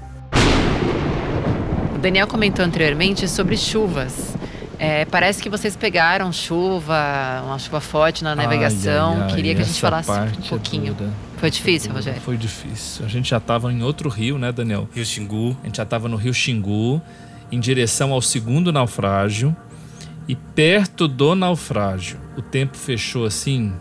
O 1.96 1.98
Daniel 1.98 2.28
comentou 2.28 2.64
anteriormente 2.64 3.28
sobre 3.28 3.58
chuvas. 3.58 4.36
É, 4.78 5.06
parece 5.06 5.42
que 5.42 5.50
vocês 5.50 5.76
pegaram 5.76 6.32
chuva, 6.32 7.42
uma 7.44 7.58
chuva 7.58 7.82
forte 7.82 8.24
na 8.24 8.36
navegação. 8.36 9.14
Ai, 9.14 9.18
ai, 9.22 9.24
ai, 9.24 9.36
Queria 9.36 9.56
que 9.56 9.64
a 9.64 9.66
gente 9.66 9.82
falasse 9.82 10.12
um 10.12 10.14
é 10.14 10.50
pouquinho. 10.50 10.96
É 11.02 11.40
Foi 11.40 11.50
difícil, 11.50 11.90
é 11.90 11.96
Rogério? 11.96 12.22
Foi 12.22 12.38
difícil. 12.38 13.04
A 13.04 13.10
gente 13.10 13.32
já 13.32 13.38
estava 13.38 13.74
em 13.74 13.82
outro 13.82 14.08
rio, 14.08 14.38
né, 14.38 14.52
Daniel? 14.52 14.88
Rio 14.94 15.04
Xingu. 15.04 15.58
A 15.64 15.66
gente 15.66 15.78
já 15.78 15.84
estava 15.84 16.08
no 16.08 16.16
Rio 16.16 16.32
Xingu, 16.32 17.02
em 17.52 17.60
direção 17.60 18.14
ao 18.14 18.22
segundo 18.22 18.72
naufrágio. 18.72 19.56
E 20.28 20.36
perto 20.36 21.08
do 21.08 21.34
naufrágio, 21.34 22.20
o 22.38 22.42
tempo 22.44 22.78
fechou 22.78 23.26
assim 23.26 23.74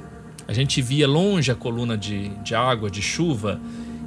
a 0.53 0.55
gente 0.55 0.83
via 0.83 1.09
longe 1.09 1.51
a 1.51 1.55
coluna 1.55 1.97
de, 1.97 2.29
de 2.45 2.55
água, 2.55 2.91
de 2.91 3.01
chuva, 3.01 3.59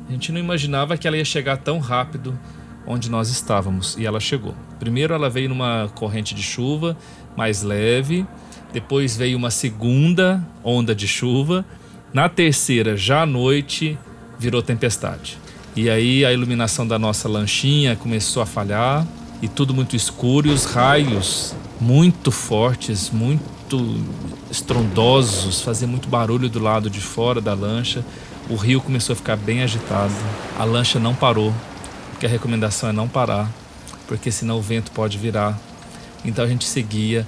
a 0.07 0.11
gente 0.11 0.31
não 0.31 0.39
imaginava 0.39 0.95
que 0.95 1.07
ela 1.07 1.17
ia 1.17 1.25
chegar 1.25 1.57
tão 1.57 1.79
rápido 1.79 2.37
onde 2.85 3.09
nós 3.09 3.29
estávamos. 3.29 3.97
E 3.97 4.05
ela 4.05 4.19
chegou. 4.19 4.53
Primeiro 4.77 5.11
ela 5.11 5.27
veio 5.27 5.49
numa 5.49 5.89
corrente 5.95 6.35
de 6.35 6.43
chuva 6.43 6.95
mais 7.35 7.63
leve, 7.63 8.27
depois 8.71 9.17
veio 9.17 9.35
uma 9.39 9.49
segunda 9.49 10.45
onda 10.63 10.93
de 10.93 11.07
chuva, 11.07 11.65
na 12.13 12.29
terceira, 12.29 12.95
já 12.95 13.23
à 13.23 13.25
noite, 13.25 13.97
virou 14.37 14.61
tempestade. 14.61 15.39
E 15.75 15.89
aí 15.89 16.23
a 16.23 16.31
iluminação 16.31 16.85
da 16.85 16.99
nossa 16.99 17.27
lanchinha 17.27 17.95
começou 17.95 18.43
a 18.43 18.45
falhar 18.45 19.03
e 19.41 19.47
tudo 19.47 19.73
muito 19.73 19.95
escuro 19.95 20.47
e 20.47 20.51
os 20.51 20.65
raios 20.65 21.55
muito 21.81 22.29
fortes, 22.29 23.09
muito 23.09 23.54
muito 23.65 24.05
estrondosos, 24.51 25.61
fazia 25.61 25.87
muito 25.87 26.07
barulho 26.07 26.47
do 26.47 26.59
lado 26.59 26.89
de 26.89 27.01
fora 27.01 27.41
da 27.41 27.53
lancha. 27.53 28.05
O 28.47 28.55
rio 28.55 28.79
começou 28.79 29.13
a 29.13 29.15
ficar 29.15 29.35
bem 29.35 29.63
agitado. 29.63 30.13
A 30.57 30.63
lancha 30.63 30.99
não 30.99 31.15
parou, 31.15 31.53
porque 32.11 32.27
a 32.27 32.29
recomendação 32.29 32.89
é 32.89 32.91
não 32.91 33.07
parar, 33.07 33.51
porque 34.07 34.31
senão 34.31 34.57
o 34.57 34.61
vento 34.61 34.91
pode 34.91 35.17
virar. 35.17 35.59
Então 36.23 36.45
a 36.45 36.47
gente 36.47 36.65
seguia 36.65 37.25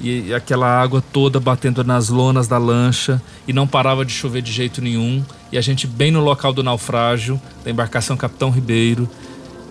e 0.00 0.32
aquela 0.32 0.66
água 0.66 1.02
toda 1.12 1.38
batendo 1.38 1.84
nas 1.84 2.08
lonas 2.08 2.48
da 2.48 2.56
lancha 2.56 3.20
e 3.46 3.52
não 3.52 3.66
parava 3.66 4.02
de 4.04 4.12
chover 4.12 4.42
de 4.42 4.52
jeito 4.52 4.80
nenhum. 4.80 5.22
E 5.52 5.58
a 5.58 5.60
gente 5.60 5.86
bem 5.86 6.10
no 6.10 6.20
local 6.20 6.52
do 6.52 6.62
naufrágio, 6.62 7.40
da 7.64 7.70
embarcação 7.70 8.16
Capitão 8.16 8.50
Ribeiro, 8.50 9.08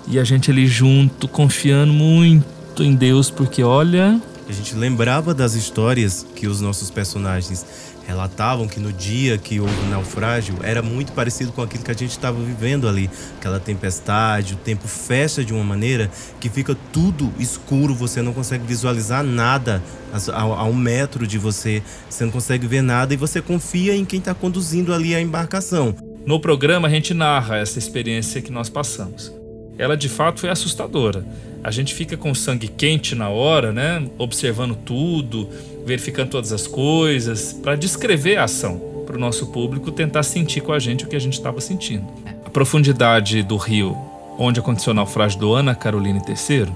e 0.07 0.19
a 0.19 0.23
gente 0.23 0.51
ali 0.51 0.67
junto, 0.67 1.27
confiando 1.27 1.93
muito 1.93 2.83
em 2.83 2.93
Deus, 2.93 3.31
porque 3.31 3.63
olha, 3.63 4.19
a 4.51 4.55
gente 4.55 4.73
lembrava 4.73 5.33
das 5.33 5.53
histórias 5.53 6.25
que 6.35 6.47
os 6.47 6.59
nossos 6.59 6.89
personagens 6.89 7.65
relatavam 8.07 8.67
que 8.67 8.79
no 8.79 8.91
dia 8.91 9.37
que 9.37 9.59
houve 9.59 9.79
o 9.85 9.89
naufrágio 9.89 10.55
era 10.63 10.81
muito 10.81 11.11
parecido 11.11 11.51
com 11.51 11.61
aquilo 11.61 11.83
que 11.83 11.91
a 11.91 11.95
gente 11.95 12.09
estava 12.09 12.41
vivendo 12.41 12.87
ali. 12.87 13.07
Aquela 13.37 13.59
tempestade, 13.59 14.55
o 14.55 14.57
tempo 14.57 14.87
fecha 14.87 15.45
de 15.45 15.53
uma 15.53 15.63
maneira 15.63 16.09
que 16.39 16.49
fica 16.49 16.75
tudo 16.91 17.31
escuro, 17.37 17.93
você 17.93 18.23
não 18.23 18.33
consegue 18.33 18.65
visualizar 18.65 19.23
nada 19.23 19.83
a, 20.11 20.41
a 20.41 20.63
um 20.63 20.73
metro 20.73 21.27
de 21.27 21.37
você, 21.37 21.83
você 22.09 22.25
não 22.25 22.31
consegue 22.31 22.65
ver 22.65 22.81
nada 22.81 23.13
e 23.13 23.17
você 23.17 23.43
confia 23.43 23.95
em 23.95 24.03
quem 24.03 24.17
está 24.17 24.33
conduzindo 24.33 24.91
ali 24.91 25.13
a 25.13 25.21
embarcação. 25.21 25.95
No 26.25 26.39
programa 26.39 26.87
a 26.87 26.91
gente 26.91 27.13
narra 27.13 27.57
essa 27.57 27.77
experiência 27.77 28.41
que 28.41 28.51
nós 28.51 28.67
passamos. 28.67 29.31
Ela 29.77 29.95
de 29.95 30.09
fato 30.09 30.39
foi 30.39 30.49
assustadora 30.49 31.23
a 31.63 31.71
gente 31.71 31.93
fica 31.93 32.15
com 32.15 32.31
o 32.31 32.35
sangue 32.35 32.67
quente 32.67 33.15
na 33.15 33.29
hora, 33.29 33.71
né? 33.71 34.05
Observando 34.17 34.75
tudo, 34.75 35.49
verificando 35.85 36.29
todas 36.29 36.51
as 36.51 36.67
coisas, 36.67 37.53
para 37.53 37.75
descrever 37.75 38.37
a 38.37 38.45
ação, 38.45 38.79
para 39.05 39.15
o 39.15 39.19
nosso 39.19 39.47
público 39.47 39.91
tentar 39.91 40.23
sentir 40.23 40.61
com 40.61 40.71
a 40.71 40.79
gente 40.79 41.05
o 41.05 41.07
que 41.07 41.15
a 41.15 41.19
gente 41.19 41.33
estava 41.33 41.59
sentindo. 41.59 42.07
A 42.45 42.49
profundidade 42.49 43.43
do 43.43 43.57
rio 43.57 43.97
onde 44.39 44.59
aconteceu 44.59 44.91
o 44.91 44.93
naufrágio 44.93 45.37
do 45.37 45.53
Ana 45.53 45.75
Carolina 45.75 46.21
III 46.25 46.67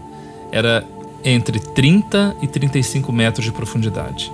era 0.51 0.83
entre 1.23 1.59
30 1.59 2.35
e 2.41 2.47
35 2.47 3.11
metros 3.11 3.45
de 3.45 3.51
profundidade. 3.51 4.31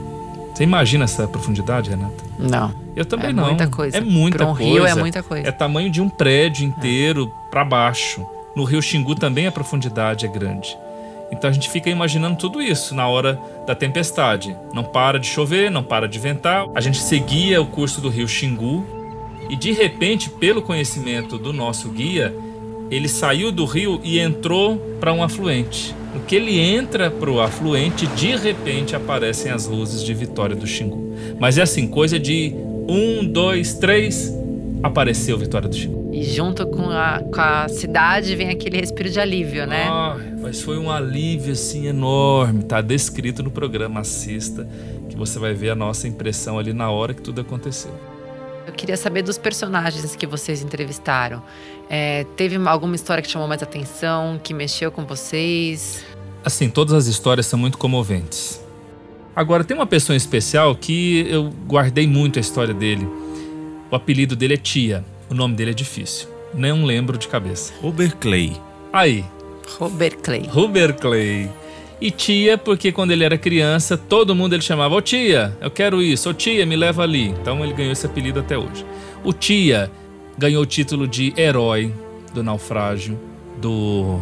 Você 0.53 0.63
imagina 0.63 1.05
essa 1.05 1.27
profundidade, 1.27 1.91
Renata? 1.91 2.23
Não. 2.37 2.73
Eu 2.95 3.05
também 3.05 3.29
é 3.29 3.33
não. 3.33 3.45
Muita 3.45 3.67
coisa. 3.67 3.97
É 3.97 4.01
muita 4.01 4.43
um 4.43 4.55
coisa. 4.55 4.63
rio 4.63 4.85
é 4.85 4.95
muita 4.95 5.23
coisa. 5.23 5.47
É 5.47 5.51
tamanho 5.51 5.89
de 5.89 6.01
um 6.01 6.09
prédio 6.09 6.65
inteiro 6.65 7.31
é. 7.31 7.51
para 7.51 7.63
baixo. 7.63 8.25
No 8.55 8.63
rio 8.63 8.81
Xingu 8.81 9.15
também 9.15 9.47
a 9.47 9.51
profundidade 9.51 10.25
é 10.25 10.29
grande. 10.29 10.77
Então 11.31 11.49
a 11.49 11.53
gente 11.53 11.69
fica 11.69 11.89
imaginando 11.89 12.37
tudo 12.37 12.61
isso 12.61 12.95
na 12.95 13.07
hora 13.07 13.39
da 13.65 13.75
tempestade. 13.75 14.55
Não 14.73 14.83
para 14.83 15.19
de 15.19 15.27
chover, 15.27 15.69
não 15.69 15.83
para 15.83 16.07
de 16.07 16.17
ventar. 16.19 16.65
A 16.73 16.81
gente 16.81 16.97
seguia 16.97 17.61
o 17.61 17.67
curso 17.67 18.01
do 18.01 18.09
rio 18.09 18.27
Xingu 18.27 18.85
e 19.49 19.55
de 19.55 19.71
repente, 19.71 20.29
pelo 20.29 20.61
conhecimento 20.61 21.37
do 21.37 21.51
nosso 21.51 21.89
guia, 21.89 22.33
ele 22.91 23.07
saiu 23.07 23.51
do 23.51 23.65
rio 23.65 23.99
e 24.03 24.19
entrou 24.19 24.77
para 24.99 25.13
um 25.13 25.23
afluente. 25.23 25.95
No 26.13 26.21
que 26.21 26.35
ele 26.35 26.59
entra 26.59 27.11
para 27.11 27.29
o 27.29 27.39
afluente, 27.39 28.07
de 28.07 28.35
repente 28.35 28.95
aparecem 28.95 29.51
as 29.51 29.67
luzes 29.67 30.03
de 30.03 30.13
Vitória 30.13 30.55
do 30.55 30.65
Xingu. 30.65 31.13
Mas 31.39 31.57
é 31.57 31.61
assim, 31.61 31.87
coisa 31.87 32.19
de 32.19 32.53
um, 32.87 33.25
dois, 33.25 33.75
três, 33.75 34.33
apareceu 34.81 35.37
Vitória 35.37 35.69
do 35.69 35.75
Xingu. 35.75 35.98
E 36.11 36.23
junto 36.23 36.65
com 36.65 36.89
a, 36.89 37.19
com 37.19 37.39
a 37.39 37.67
cidade 37.69 38.35
vem 38.35 38.49
aquele 38.49 38.77
respiro 38.77 39.09
de 39.09 39.19
alívio, 39.19 39.67
né? 39.67 39.87
Ah, 39.89 40.17
mas 40.41 40.61
foi 40.61 40.77
um 40.77 40.89
alívio 40.89 41.53
assim 41.53 41.85
enorme. 41.87 42.63
Tá 42.63 42.81
descrito 42.81 43.43
no 43.43 43.51
programa 43.51 43.99
Assista, 43.99 44.67
que 45.07 45.15
você 45.15 45.37
vai 45.37 45.53
ver 45.53 45.69
a 45.69 45.75
nossa 45.75 46.07
impressão 46.07 46.57
ali 46.57 46.73
na 46.73 46.89
hora 46.89 47.13
que 47.13 47.21
tudo 47.21 47.41
aconteceu. 47.41 47.91
Eu 48.65 48.73
queria 48.73 48.97
saber 48.97 49.21
dos 49.21 49.37
personagens 49.37 50.15
que 50.15 50.25
vocês 50.27 50.61
entrevistaram. 50.61 51.43
É, 51.89 52.23
teve 52.35 52.55
alguma 52.67 52.95
história 52.95 53.21
que 53.21 53.29
chamou 53.29 53.47
mais 53.47 53.63
atenção, 53.63 54.39
que 54.43 54.53
mexeu 54.53 54.91
com 54.91 55.05
vocês? 55.05 56.05
Assim, 56.43 56.69
todas 56.69 56.93
as 56.93 57.07
histórias 57.07 57.45
são 57.45 57.57
muito 57.59 57.77
comoventes. 57.77 58.63
Agora, 59.35 59.63
tem 59.63 59.75
uma 59.75 59.87
pessoa 59.87 60.15
especial 60.15 60.75
que 60.75 61.25
eu 61.29 61.51
guardei 61.67 62.07
muito 62.07 62.37
a 62.37 62.41
história 62.41 62.73
dele. 62.73 63.07
O 63.91 63.95
apelido 63.95 64.35
dele 64.35 64.55
é 64.55 64.57
Tia. 64.57 65.03
O 65.29 65.33
nome 65.33 65.55
dele 65.55 65.71
é 65.71 65.73
difícil. 65.73 66.27
Não 66.53 66.83
lembro 66.83 67.17
de 67.17 67.27
cabeça. 67.27 67.73
Robert 67.81 68.15
Clay. 68.17 68.57
Aí. 68.91 69.23
Robert 69.77 70.17
Clay. 70.23 70.47
Robert 70.47 70.95
Clay. 70.95 71.49
E 72.01 72.11
tia, 72.11 72.57
porque 72.57 72.91
quando 72.91 73.11
ele 73.11 73.23
era 73.23 73.37
criança, 73.37 73.97
todo 73.97 74.33
mundo 74.33 74.53
ele 74.53 74.61
chamava: 74.61 74.95
Ô 74.95 75.01
tia, 75.01 75.55
eu 75.61 75.69
quero 75.69 76.01
isso. 76.01 76.29
Ô 76.29 76.33
tia, 76.33 76.65
me 76.65 76.75
leva 76.75 77.03
ali. 77.03 77.27
Então 77.27 77.63
ele 77.63 77.73
ganhou 77.73 77.91
esse 77.91 78.05
apelido 78.05 78.39
até 78.39 78.57
hoje. 78.57 78.85
O 79.23 79.33
tia 79.33 79.91
ganhou 80.37 80.63
o 80.63 80.65
título 80.65 81.07
de 81.07 81.33
herói 81.37 81.93
do 82.33 82.41
naufrágio 82.41 83.19
do 83.57 84.19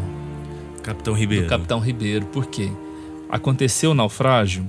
Capitão 0.82 1.14
Ribeiro. 1.14 1.46
Do 1.46 1.50
Capitão 1.50 1.80
Ribeiro. 1.80 2.26
Por 2.26 2.48
quê? 2.48 2.70
Aconteceu 3.30 3.92
o 3.92 3.94
naufrágio 3.94 4.66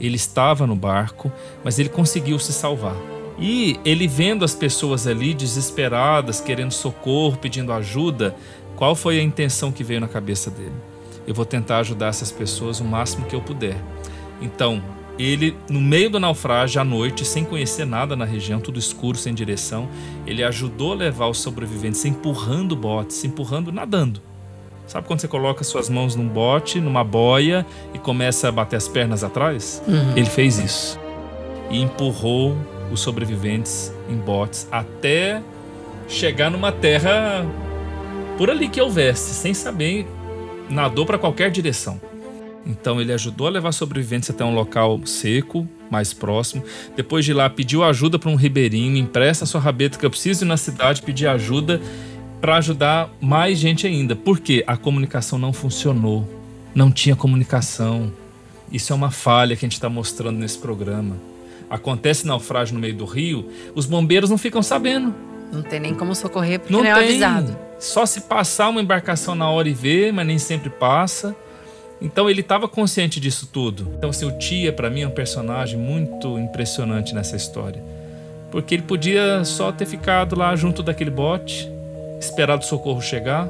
Ele 0.00 0.14
estava 0.16 0.66
no 0.66 0.76
barco, 0.76 1.30
mas 1.62 1.78
ele 1.78 1.88
conseguiu 1.88 2.38
se 2.38 2.52
salvar. 2.52 2.96
E 3.38 3.78
ele 3.84 4.08
vendo 4.08 4.44
as 4.44 4.54
pessoas 4.54 5.06
ali 5.06 5.34
desesperadas, 5.34 6.40
querendo 6.40 6.72
socorro, 6.72 7.36
pedindo 7.36 7.72
ajuda, 7.72 8.34
qual 8.76 8.94
foi 8.94 9.18
a 9.18 9.22
intenção 9.22 9.70
que 9.70 9.84
veio 9.84 10.00
na 10.00 10.08
cabeça 10.08 10.50
dele? 10.50 10.74
Eu 11.26 11.34
vou 11.34 11.44
tentar 11.44 11.78
ajudar 11.78 12.08
essas 12.08 12.30
pessoas 12.30 12.80
o 12.80 12.84
máximo 12.84 13.26
que 13.26 13.34
eu 13.34 13.40
puder. 13.40 13.76
Então, 14.40 14.82
ele, 15.18 15.56
no 15.68 15.80
meio 15.80 16.10
do 16.10 16.20
naufrágio, 16.20 16.80
à 16.80 16.84
noite, 16.84 17.24
sem 17.24 17.44
conhecer 17.44 17.86
nada 17.86 18.14
na 18.14 18.24
região, 18.24 18.60
tudo 18.60 18.78
escuro, 18.78 19.16
sem 19.16 19.34
direção, 19.34 19.88
ele 20.26 20.44
ajudou 20.44 20.92
a 20.92 20.94
levar 20.94 21.28
os 21.28 21.38
sobreviventes, 21.40 22.04
empurrando 22.04 22.76
botes, 22.76 23.24
empurrando, 23.24 23.72
nadando. 23.72 24.20
Sabe 24.86 25.06
quando 25.06 25.20
você 25.20 25.26
coloca 25.26 25.64
suas 25.64 25.88
mãos 25.88 26.14
num 26.14 26.28
bote, 26.28 26.80
numa 26.80 27.02
boia 27.02 27.66
e 27.92 27.98
começa 27.98 28.48
a 28.48 28.52
bater 28.52 28.76
as 28.76 28.86
pernas 28.86 29.24
atrás? 29.24 29.82
Uhum. 29.88 30.12
Ele 30.16 30.26
fez 30.26 30.58
isso. 30.58 31.00
E 31.70 31.80
empurrou 31.82 32.56
os 32.90 33.00
sobreviventes 33.00 33.92
em 34.08 34.16
botes 34.16 34.68
até 34.70 35.42
chegar 36.08 36.50
numa 36.50 36.70
terra 36.70 37.44
por 38.36 38.50
ali 38.50 38.68
que 38.68 38.80
houvesse, 38.80 39.34
sem 39.34 39.54
saber, 39.54 40.06
nadou 40.68 41.06
para 41.06 41.18
qualquer 41.18 41.50
direção. 41.50 42.00
Então 42.66 43.00
ele 43.00 43.12
ajudou 43.12 43.46
a 43.46 43.50
levar 43.50 43.72
sobreviventes 43.72 44.28
até 44.28 44.44
um 44.44 44.54
local 44.54 45.00
seco, 45.06 45.66
mais 45.90 46.12
próximo. 46.12 46.64
Depois 46.96 47.24
de 47.24 47.32
lá, 47.32 47.48
pediu 47.48 47.84
ajuda 47.84 48.18
para 48.18 48.28
um 48.28 48.34
ribeirinho, 48.34 48.96
empresta 48.96 49.46
sua 49.46 49.60
rabeta 49.60 49.98
que 49.98 50.04
eu 50.04 50.10
preciso 50.10 50.44
ir 50.44 50.48
na 50.48 50.56
cidade 50.56 51.02
pedir 51.02 51.28
ajuda 51.28 51.80
para 52.40 52.56
ajudar 52.56 53.08
mais 53.20 53.58
gente 53.58 53.86
ainda. 53.86 54.16
Porque 54.16 54.64
a 54.66 54.76
comunicação 54.76 55.38
não 55.38 55.52
funcionou. 55.52 56.28
Não 56.74 56.90
tinha 56.90 57.16
comunicação. 57.16 58.12
Isso 58.70 58.92
é 58.92 58.96
uma 58.96 59.10
falha 59.10 59.56
que 59.56 59.64
a 59.64 59.68
gente 59.68 59.74
está 59.74 59.88
mostrando 59.88 60.38
nesse 60.38 60.58
programa. 60.58 61.16
Acontece 61.68 62.26
naufrágio 62.26 62.74
no 62.74 62.80
meio 62.80 62.94
do 62.94 63.04
rio, 63.04 63.50
os 63.74 63.86
bombeiros 63.86 64.30
não 64.30 64.38
ficam 64.38 64.62
sabendo. 64.62 65.14
Não 65.52 65.62
tem 65.62 65.80
nem 65.80 65.94
como 65.94 66.14
socorrer 66.14 66.60
porque 66.60 66.72
não, 66.72 66.82
não 66.82 66.90
é 66.90 66.94
tem. 66.94 67.04
avisado. 67.04 67.56
Só 67.78 68.06
se 68.06 68.22
passar 68.22 68.68
uma 68.68 68.80
embarcação 68.80 69.34
na 69.34 69.48
hora 69.50 69.68
e 69.68 69.74
ver, 69.74 70.12
mas 70.12 70.26
nem 70.26 70.38
sempre 70.38 70.70
passa. 70.70 71.34
Então 72.00 72.28
ele 72.28 72.40
estava 72.40 72.68
consciente 72.68 73.18
disso 73.18 73.48
tudo. 73.52 73.92
Então 73.96 74.10
assim, 74.10 74.26
o 74.26 74.38
Tia 74.38 74.72
para 74.72 74.90
mim 74.90 75.02
é 75.02 75.08
um 75.08 75.12
personagem 75.12 75.78
muito 75.78 76.38
impressionante 76.38 77.14
nessa 77.14 77.36
história. 77.36 77.82
Porque 78.50 78.74
ele 78.74 78.82
podia 78.82 79.44
só 79.44 79.72
ter 79.72 79.86
ficado 79.86 80.36
lá 80.36 80.54
junto 80.54 80.82
daquele 80.82 81.10
bote, 81.10 81.68
esperado 82.20 82.62
o 82.62 82.66
socorro 82.66 83.02
chegar. 83.02 83.48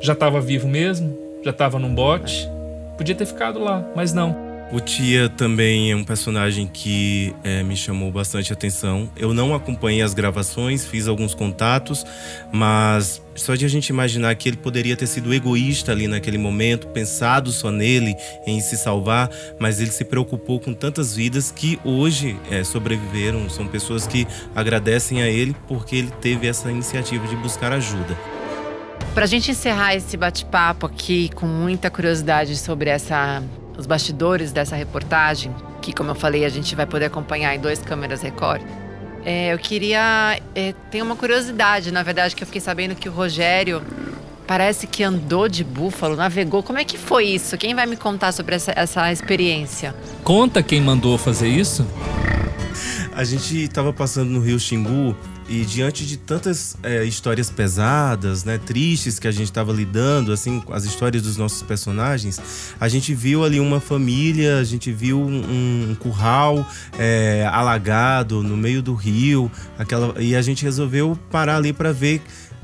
Já 0.00 0.12
estava 0.12 0.40
vivo 0.40 0.68
mesmo, 0.68 1.16
já 1.42 1.50
estava 1.50 1.78
num 1.78 1.94
bote. 1.94 2.48
Podia 2.96 3.14
ter 3.14 3.26
ficado 3.26 3.58
lá, 3.58 3.84
mas 3.94 4.12
não. 4.12 4.43
O 4.72 4.80
Tia 4.80 5.28
também 5.28 5.92
é 5.92 5.96
um 5.96 6.02
personagem 6.02 6.66
que 6.66 7.34
é, 7.44 7.62
me 7.62 7.76
chamou 7.76 8.10
bastante 8.10 8.52
atenção. 8.52 9.08
Eu 9.16 9.32
não 9.32 9.54
acompanhei 9.54 10.02
as 10.02 10.14
gravações, 10.14 10.84
fiz 10.84 11.06
alguns 11.06 11.34
contatos, 11.34 12.04
mas 12.50 13.22
só 13.36 13.54
de 13.54 13.64
a 13.64 13.68
gente 13.68 13.88
imaginar 13.88 14.34
que 14.34 14.48
ele 14.48 14.56
poderia 14.56 14.96
ter 14.96 15.06
sido 15.06 15.32
egoísta 15.32 15.92
ali 15.92 16.08
naquele 16.08 16.38
momento, 16.38 16.88
pensado 16.88 17.52
só 17.52 17.70
nele, 17.70 18.16
em 18.46 18.60
se 18.60 18.76
salvar, 18.76 19.30
mas 19.60 19.80
ele 19.80 19.92
se 19.92 20.04
preocupou 20.04 20.58
com 20.58 20.72
tantas 20.72 21.14
vidas 21.14 21.52
que 21.52 21.78
hoje 21.84 22.36
é, 22.50 22.64
sobreviveram. 22.64 23.48
São 23.48 23.68
pessoas 23.68 24.06
que 24.06 24.26
agradecem 24.56 25.22
a 25.22 25.28
ele 25.28 25.54
porque 25.68 25.94
ele 25.94 26.10
teve 26.20 26.48
essa 26.48 26.70
iniciativa 26.70 27.26
de 27.28 27.36
buscar 27.36 27.70
ajuda. 27.72 28.18
Para 29.14 29.24
a 29.24 29.28
gente 29.28 29.52
encerrar 29.52 29.94
esse 29.94 30.16
bate-papo 30.16 30.86
aqui 30.86 31.30
com 31.34 31.46
muita 31.46 31.88
curiosidade 31.88 32.56
sobre 32.56 32.90
essa 32.90 33.40
os 33.76 33.86
bastidores 33.86 34.52
dessa 34.52 34.76
reportagem, 34.76 35.54
que, 35.80 35.92
como 35.92 36.10
eu 36.10 36.14
falei, 36.14 36.44
a 36.44 36.48
gente 36.48 36.74
vai 36.74 36.86
poder 36.86 37.06
acompanhar 37.06 37.54
em 37.54 37.58
dois 37.58 37.80
câmeras 37.80 38.22
Record. 38.22 38.62
É, 39.24 39.52
eu 39.52 39.58
queria. 39.58 40.38
É, 40.54 40.74
tem 40.90 41.00
uma 41.00 41.16
curiosidade, 41.16 41.90
na 41.90 42.02
verdade, 42.02 42.36
que 42.36 42.42
eu 42.42 42.46
fiquei 42.46 42.60
sabendo 42.60 42.94
que 42.94 43.08
o 43.08 43.12
Rogério 43.12 43.82
parece 44.46 44.86
que 44.86 45.02
andou 45.02 45.48
de 45.48 45.64
búfalo, 45.64 46.14
navegou. 46.16 46.62
Como 46.62 46.78
é 46.78 46.84
que 46.84 46.98
foi 46.98 47.24
isso? 47.24 47.56
Quem 47.56 47.74
vai 47.74 47.86
me 47.86 47.96
contar 47.96 48.32
sobre 48.32 48.54
essa, 48.54 48.72
essa 48.76 49.10
experiência? 49.10 49.94
Conta 50.22 50.62
quem 50.62 50.80
mandou 50.80 51.16
fazer 51.16 51.48
isso. 51.48 51.86
A 53.14 53.22
gente 53.22 53.62
estava 53.62 53.92
passando 53.92 54.30
no 54.30 54.40
Rio 54.40 54.58
Xingu 54.58 55.16
e 55.48 55.64
diante 55.64 56.04
de 56.04 56.16
tantas 56.16 56.76
é, 56.82 57.04
histórias 57.04 57.48
pesadas, 57.48 58.44
né, 58.44 58.58
tristes 58.58 59.20
que 59.20 59.28
a 59.28 59.30
gente 59.30 59.44
estava 59.44 59.72
lidando, 59.72 60.32
assim, 60.32 60.62
as 60.70 60.84
histórias 60.84 61.22
dos 61.22 61.36
nossos 61.36 61.62
personagens, 61.62 62.40
a 62.80 62.88
gente 62.88 63.14
viu 63.14 63.44
ali 63.44 63.60
uma 63.60 63.78
família, 63.78 64.58
a 64.58 64.64
gente 64.64 64.90
viu 64.90 65.20
um, 65.20 65.90
um 65.90 65.94
curral 65.94 66.66
é, 66.98 67.48
alagado 67.52 68.42
no 68.42 68.56
meio 68.56 68.82
do 68.82 68.94
rio, 68.94 69.50
aquela, 69.78 70.20
e 70.20 70.34
a 70.34 70.42
gente 70.42 70.64
resolveu 70.64 71.16
parar 71.30 71.56
ali 71.56 71.72
para 71.72 71.92
ver 71.92 72.20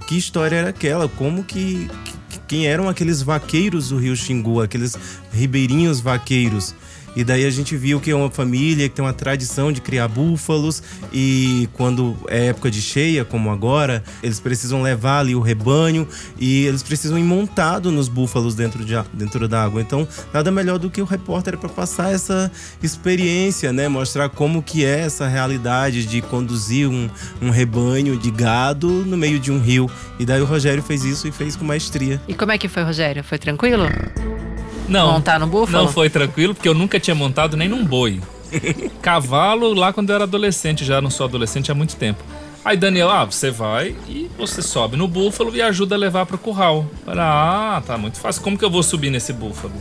que 0.09 0.17
história 0.17 0.57
era 0.57 0.71
aquela, 0.71 1.09
como 1.09 1.45
que, 1.45 1.89
que 2.29 2.39
quem 2.49 2.67
eram 2.67 2.89
aqueles 2.89 3.23
vaqueiros 3.23 3.91
do 3.91 3.99
Rio 3.99 4.17
Xingu, 4.17 4.61
aqueles 4.61 4.97
ribeirinhos 5.33 6.01
vaqueiros. 6.01 6.75
E 7.16 7.25
daí 7.25 7.44
a 7.44 7.51
gente 7.51 7.77
viu 7.77 8.01
que 8.01 8.11
é 8.11 8.14
uma 8.14 8.31
família 8.31 8.88
que 8.88 8.94
tem 8.94 9.05
uma 9.05 9.12
tradição 9.12 9.73
de 9.73 9.81
criar 9.81 10.09
búfalos 10.09 10.83
e 11.12 11.68
quando 11.73 12.16
é 12.29 12.46
época 12.46 12.70
de 12.70 12.81
cheia, 12.81 13.25
como 13.25 13.51
agora, 13.51 14.03
eles 14.23 14.38
precisam 14.38 14.83
levar 14.83 15.20
ali 15.20 15.35
o 15.35 15.40
rebanho 15.40 16.07
e 16.38 16.66
eles 16.66 16.83
precisam 16.83 17.18
ir 17.18 17.25
montado 17.25 17.90
nos 17.90 18.09
búfalos 18.09 18.55
dentro 18.55 18.85
de 18.85 18.94
dentro 19.12 19.49
da 19.49 19.62
água. 19.62 19.81
Então, 19.81 20.07
nada 20.33 20.51
melhor 20.51 20.79
do 20.79 20.90
que 20.90 21.01
o 21.01 21.05
repórter 21.05 21.57
para 21.57 21.68
passar 21.68 22.12
essa 22.12 22.51
experiência, 22.83 23.73
né? 23.73 23.88
Mostrar 23.88 24.29
como 24.29 24.62
que 24.62 24.85
é 24.85 25.01
essa 25.01 25.27
realidade 25.27 26.05
de 26.07 26.20
conduzir 26.20 26.88
um, 26.88 27.09
um 27.40 27.51
rebanho 27.51 28.16
de 28.16 28.31
gado 28.31 28.88
no 28.88 29.16
meio 29.16 29.38
de 29.38 29.51
um 29.51 29.61
rio. 29.61 29.90
E 30.18 30.25
daí 30.25 30.40
o 30.40 30.44
Rogério 30.44 30.83
fez 30.83 31.05
isso 31.05 31.27
e 31.27 31.33
fez 31.33 31.57
com 31.57 31.64
maestria. 31.64 32.20
E 32.29 32.35
como 32.35 32.53
é 32.53 32.59
que 32.59 32.68
foi, 32.68 32.83
Rogério? 32.83 33.23
Foi 33.25 33.38
tranquilo? 33.38 33.85
Não. 34.90 35.12
Montar 35.12 35.38
no 35.38 35.46
búfalo? 35.46 35.85
Não 35.85 35.92
foi 35.92 36.11
tranquilo, 36.11 36.55
porque 36.55 36.68
eu 36.68 36.74
nunca 36.74 36.98
tinha 36.98 37.14
montado 37.14 37.57
nem 37.57 37.68
num 37.68 37.85
boi. 37.85 38.20
Cavalo 39.00 39.72
lá 39.72 39.92
quando 39.92 40.11
eu 40.11 40.16
era 40.16 40.24
adolescente, 40.24 40.85
já 40.85 41.00
não 41.00 41.11
sou 41.11 41.26
adolescente 41.26 41.70
há 41.70 41.74
muito 41.74 41.96
tempo. 41.96 42.22
Aí 42.64 42.76
Daniel, 42.76 43.09
ah, 43.09 43.24
você 43.24 43.50
vai 43.50 43.96
e 44.07 44.29
você 44.37 44.61
sobe 44.61 44.96
no 44.96 45.09
búfalo 45.09 45.55
e 45.57 45.62
ajuda 45.62 45.94
a 45.94 45.98
levar 45.98 46.26
pro 46.26 46.37
curral. 46.37 46.87
Falei, 47.07 47.20
ah, 47.22 47.83
tá 47.87 47.96
muito 47.96 48.20
fácil. 48.20 48.42
Como 48.42 48.59
que 48.59 48.64
eu 48.64 48.70
vou 48.70 48.83
subir 48.83 49.11
nesse 49.11 49.33
búfalo? 49.33 49.72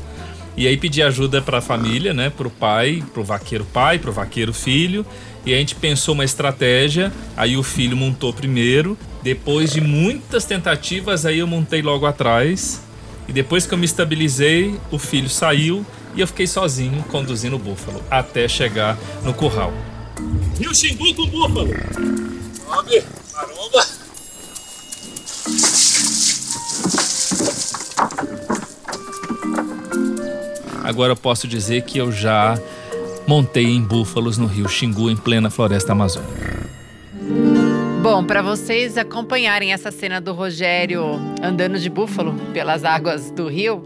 E 0.55 0.67
aí 0.67 0.77
pedi 0.77 1.01
ajuda 1.01 1.41
para 1.41 1.57
a 1.57 1.61
família, 1.61 2.13
né, 2.13 2.29
pro 2.29 2.49
pai, 2.49 3.03
pro 3.13 3.23
vaqueiro 3.23 3.65
pai, 3.65 3.99
pro 3.99 4.11
vaqueiro 4.11 4.53
filho. 4.53 5.05
E 5.45 5.53
a 5.53 5.57
gente 5.57 5.75
pensou 5.75 6.13
uma 6.13 6.23
estratégia. 6.23 7.11
Aí 7.35 7.57
o 7.57 7.63
filho 7.63 7.97
montou 7.97 8.31
primeiro. 8.31 8.97
Depois 9.23 9.71
de 9.71 9.81
muitas 9.81 10.45
tentativas, 10.45 11.25
aí 11.25 11.39
eu 11.39 11.47
montei 11.47 11.81
logo 11.81 12.05
atrás. 12.05 12.81
E 13.29 13.31
depois 13.31 13.67
que 13.67 13.73
eu 13.75 13.77
me 13.77 13.85
estabilizei, 13.85 14.79
o 14.89 14.97
filho 14.97 15.29
saiu 15.29 15.85
e 16.15 16.19
eu 16.19 16.25
fiquei 16.25 16.47
sozinho 16.47 17.03
conduzindo 17.03 17.57
o 17.57 17.59
búfalo 17.59 18.03
até 18.09 18.47
chegar 18.47 18.97
no 19.23 19.35
curral. 19.35 19.71
Rio 20.57 20.73
Xingu 20.73 21.13
com 21.13 21.21
o 21.21 21.27
búfalo! 21.27 21.69
Sobe, 22.65 23.03
caramba! 23.31 23.85
Agora 30.83 31.11
eu 31.11 31.15
posso 31.15 31.47
dizer 31.47 31.83
que 31.83 31.99
eu 31.99 32.11
já 32.11 32.59
montei 33.27 33.65
em 33.65 33.79
búfalos 33.83 34.39
no 34.39 34.47
rio 34.47 34.67
Xingu, 34.67 35.07
em 35.07 35.15
plena 35.15 35.51
floresta 35.51 35.91
amazônica. 35.91 36.68
Bom, 38.19 38.25
para 38.25 38.41
vocês 38.41 38.97
acompanharem 38.97 39.71
essa 39.71 39.91
cena 39.91 40.19
do 40.19 40.33
Rogério 40.33 41.17
andando 41.41 41.79
de 41.79 41.89
búfalo 41.89 42.33
pelas 42.51 42.83
águas 42.83 43.31
do 43.31 43.47
rio, 43.47 43.81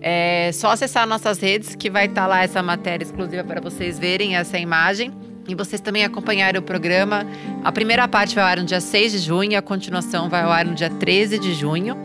é 0.00 0.50
só 0.52 0.72
acessar 0.72 1.06
nossas 1.06 1.38
redes 1.38 1.76
que 1.76 1.88
vai 1.88 2.06
estar 2.06 2.22
tá 2.22 2.26
lá 2.26 2.42
essa 2.42 2.60
matéria 2.64 3.04
exclusiva 3.04 3.44
para 3.44 3.60
vocês 3.60 3.96
verem 3.96 4.34
essa 4.34 4.58
imagem. 4.58 5.12
E 5.46 5.54
vocês 5.54 5.80
também 5.80 6.04
acompanharem 6.04 6.58
o 6.58 6.64
programa. 6.64 7.24
A 7.62 7.70
primeira 7.70 8.08
parte 8.08 8.34
vai 8.34 8.42
ao 8.42 8.50
ar 8.50 8.56
no 8.56 8.64
dia 8.64 8.80
6 8.80 9.12
de 9.12 9.18
junho, 9.18 9.56
a 9.56 9.62
continuação 9.62 10.28
vai 10.28 10.42
ao 10.42 10.50
ar 10.50 10.64
no 10.64 10.74
dia 10.74 10.90
13 10.90 11.38
de 11.38 11.54
junho. 11.54 11.96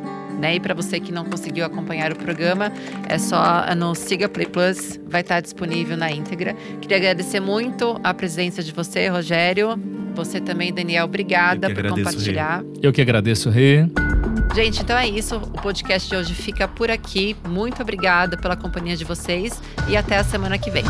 Né? 0.42 0.56
E 0.56 0.60
para 0.60 0.74
você 0.74 1.00
que 1.00 1.12
não 1.12 1.24
conseguiu 1.24 1.64
acompanhar 1.64 2.12
o 2.12 2.16
programa, 2.16 2.74
é 3.08 3.20
só 3.20 3.64
no 3.78 3.94
Siga 3.94 4.28
Play 4.28 4.48
Plus, 4.48 5.00
vai 5.08 5.22
estar 5.22 5.36
tá 5.36 5.42
disponível 5.42 5.96
na 5.96 6.12
íntegra. 6.12 6.56
Queria 6.82 6.98
agradecer 6.98 7.40
muito 7.40 8.02
a 8.04 8.12
presença 8.12 8.64
de 8.64 8.72
você, 8.72 9.08
Rogério. 9.08 9.80
Você 10.16 10.42
também, 10.42 10.74
Daniel, 10.74 11.06
obrigada 11.06 11.70
por 11.70 11.88
compartilhar. 11.90 12.62
Rê. 12.62 12.80
Eu 12.82 12.92
que 12.92 13.02
agradeço, 13.02 13.52
Rê. 13.52 13.86
Gente, 14.56 14.82
então 14.82 14.98
é 14.98 15.08
isso. 15.08 15.36
O 15.36 15.62
podcast 15.62 16.10
de 16.10 16.16
hoje 16.16 16.34
fica 16.34 16.68
por 16.68 16.90
aqui. 16.90 17.36
Muito 17.48 17.80
obrigada 17.80 18.36
pela 18.36 18.58
companhia 18.58 18.98
de 18.98 19.06
vocês 19.06 19.62
e 19.88 19.96
até 19.96 20.18
a 20.18 20.24
semana 20.24 20.58
que 20.58 20.72
vem. 20.72 20.84